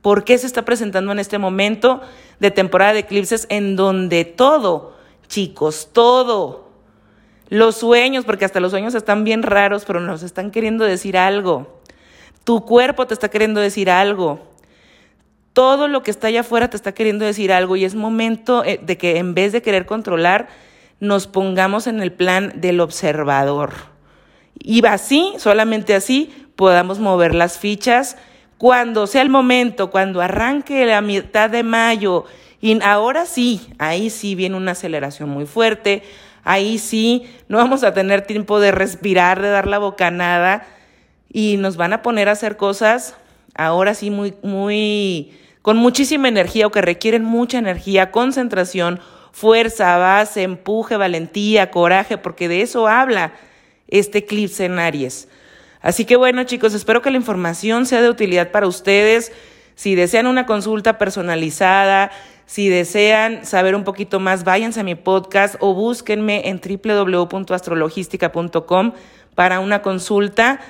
por 0.02 0.24
qué 0.24 0.38
se 0.38 0.46
está 0.46 0.64
presentando 0.64 1.12
en 1.12 1.18
este 1.18 1.38
momento 1.38 2.00
de 2.40 2.50
temporada 2.50 2.92
de 2.92 3.00
eclipses 3.00 3.46
en 3.50 3.76
donde 3.76 4.24
todo, 4.24 4.96
chicos, 5.26 5.90
todo, 5.92 6.70
los 7.48 7.76
sueños, 7.76 8.24
porque 8.24 8.44
hasta 8.44 8.60
los 8.60 8.70
sueños 8.70 8.94
están 8.94 9.24
bien 9.24 9.42
raros, 9.42 9.84
pero 9.84 10.00
nos 10.00 10.22
están 10.22 10.50
queriendo 10.50 10.84
decir 10.84 11.16
algo. 11.16 11.80
Tu 12.44 12.64
cuerpo 12.64 13.06
te 13.06 13.14
está 13.14 13.28
queriendo 13.28 13.60
decir 13.60 13.90
algo 13.90 14.40
todo 15.58 15.88
lo 15.88 16.04
que 16.04 16.12
está 16.12 16.28
allá 16.28 16.42
afuera 16.42 16.70
te 16.70 16.76
está 16.76 16.92
queriendo 16.92 17.24
decir 17.24 17.52
algo 17.52 17.74
y 17.74 17.84
es 17.84 17.96
momento 17.96 18.64
eh, 18.64 18.78
de 18.80 18.96
que 18.96 19.18
en 19.18 19.34
vez 19.34 19.50
de 19.50 19.60
querer 19.60 19.86
controlar, 19.86 20.46
nos 21.00 21.26
pongamos 21.26 21.86
en 21.86 22.00
el 22.00 22.12
plan 22.12 22.52
del 22.56 22.80
observador. 22.80 23.72
Y 24.58 24.84
así, 24.86 25.34
solamente 25.38 25.94
así, 25.94 26.48
podamos 26.56 26.98
mover 26.98 27.34
las 27.34 27.58
fichas 27.58 28.16
cuando 28.58 29.06
sea 29.06 29.22
el 29.22 29.30
momento, 29.30 29.90
cuando 29.90 30.20
arranque 30.20 30.84
la 30.84 31.00
mitad 31.00 31.48
de 31.48 31.62
mayo. 31.62 32.24
Y 32.60 32.82
ahora 32.82 33.24
sí, 33.24 33.68
ahí 33.78 34.10
sí 34.10 34.34
viene 34.34 34.56
una 34.56 34.72
aceleración 34.72 35.28
muy 35.28 35.46
fuerte. 35.46 36.02
Ahí 36.42 36.78
sí, 36.78 37.30
no 37.48 37.58
vamos 37.58 37.84
a 37.84 37.94
tener 37.94 38.22
tiempo 38.22 38.58
de 38.58 38.72
respirar, 38.72 39.40
de 39.40 39.50
dar 39.50 39.68
la 39.68 39.78
bocanada. 39.78 40.66
Y 41.32 41.56
nos 41.58 41.76
van 41.76 41.92
a 41.92 42.02
poner 42.02 42.28
a 42.28 42.32
hacer 42.32 42.56
cosas 42.56 43.14
ahora 43.54 43.94
sí 43.94 44.10
muy, 44.10 44.34
muy 44.42 45.32
con 45.62 45.76
muchísima 45.76 46.28
energía 46.28 46.66
o 46.66 46.70
que 46.70 46.80
requieren 46.80 47.24
mucha 47.24 47.58
energía, 47.58 48.10
concentración, 48.10 49.00
fuerza, 49.32 49.96
base, 49.96 50.42
empuje, 50.42 50.96
valentía, 50.96 51.70
coraje, 51.70 52.18
porque 52.18 52.48
de 52.48 52.62
eso 52.62 52.88
habla 52.88 53.32
este 53.88 54.18
eclipse 54.18 54.64
en 54.64 54.78
Aries. 54.78 55.28
Así 55.80 56.04
que 56.04 56.16
bueno 56.16 56.44
chicos, 56.44 56.74
espero 56.74 57.02
que 57.02 57.10
la 57.10 57.16
información 57.16 57.86
sea 57.86 58.02
de 58.02 58.10
utilidad 58.10 58.50
para 58.50 58.66
ustedes. 58.66 59.32
Si 59.74 59.94
desean 59.94 60.26
una 60.26 60.44
consulta 60.44 60.98
personalizada, 60.98 62.10
si 62.46 62.68
desean 62.68 63.44
saber 63.44 63.76
un 63.76 63.84
poquito 63.84 64.20
más, 64.20 64.42
váyanse 64.42 64.80
a 64.80 64.84
mi 64.84 64.94
podcast 64.94 65.56
o 65.60 65.74
búsquenme 65.74 66.48
en 66.48 66.60
www.astrologística.com 66.60 68.92
para 69.34 69.60
una 69.60 69.82
consulta. 69.82 70.60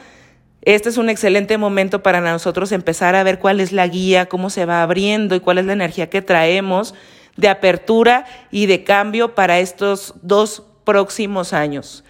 Este 0.60 0.88
es 0.88 0.98
un 0.98 1.08
excelente 1.08 1.56
momento 1.56 2.02
para 2.02 2.20
nosotros 2.20 2.72
empezar 2.72 3.14
a 3.14 3.22
ver 3.22 3.38
cuál 3.38 3.60
es 3.60 3.70
la 3.72 3.86
guía, 3.86 4.26
cómo 4.26 4.50
se 4.50 4.66
va 4.66 4.82
abriendo 4.82 5.36
y 5.36 5.40
cuál 5.40 5.58
es 5.58 5.66
la 5.66 5.72
energía 5.72 6.10
que 6.10 6.20
traemos 6.20 6.96
de 7.38 7.48
apertura 7.48 8.26
y 8.50 8.66
de 8.66 8.84
cambio 8.84 9.34
para 9.34 9.60
estos 9.60 10.12
dos 10.22 10.64
próximos 10.84 11.52
años. 11.52 12.04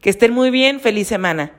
Que 0.00 0.10
estén 0.10 0.32
muy 0.32 0.50
bien, 0.50 0.80
feliz 0.80 1.08
semana. 1.08 1.52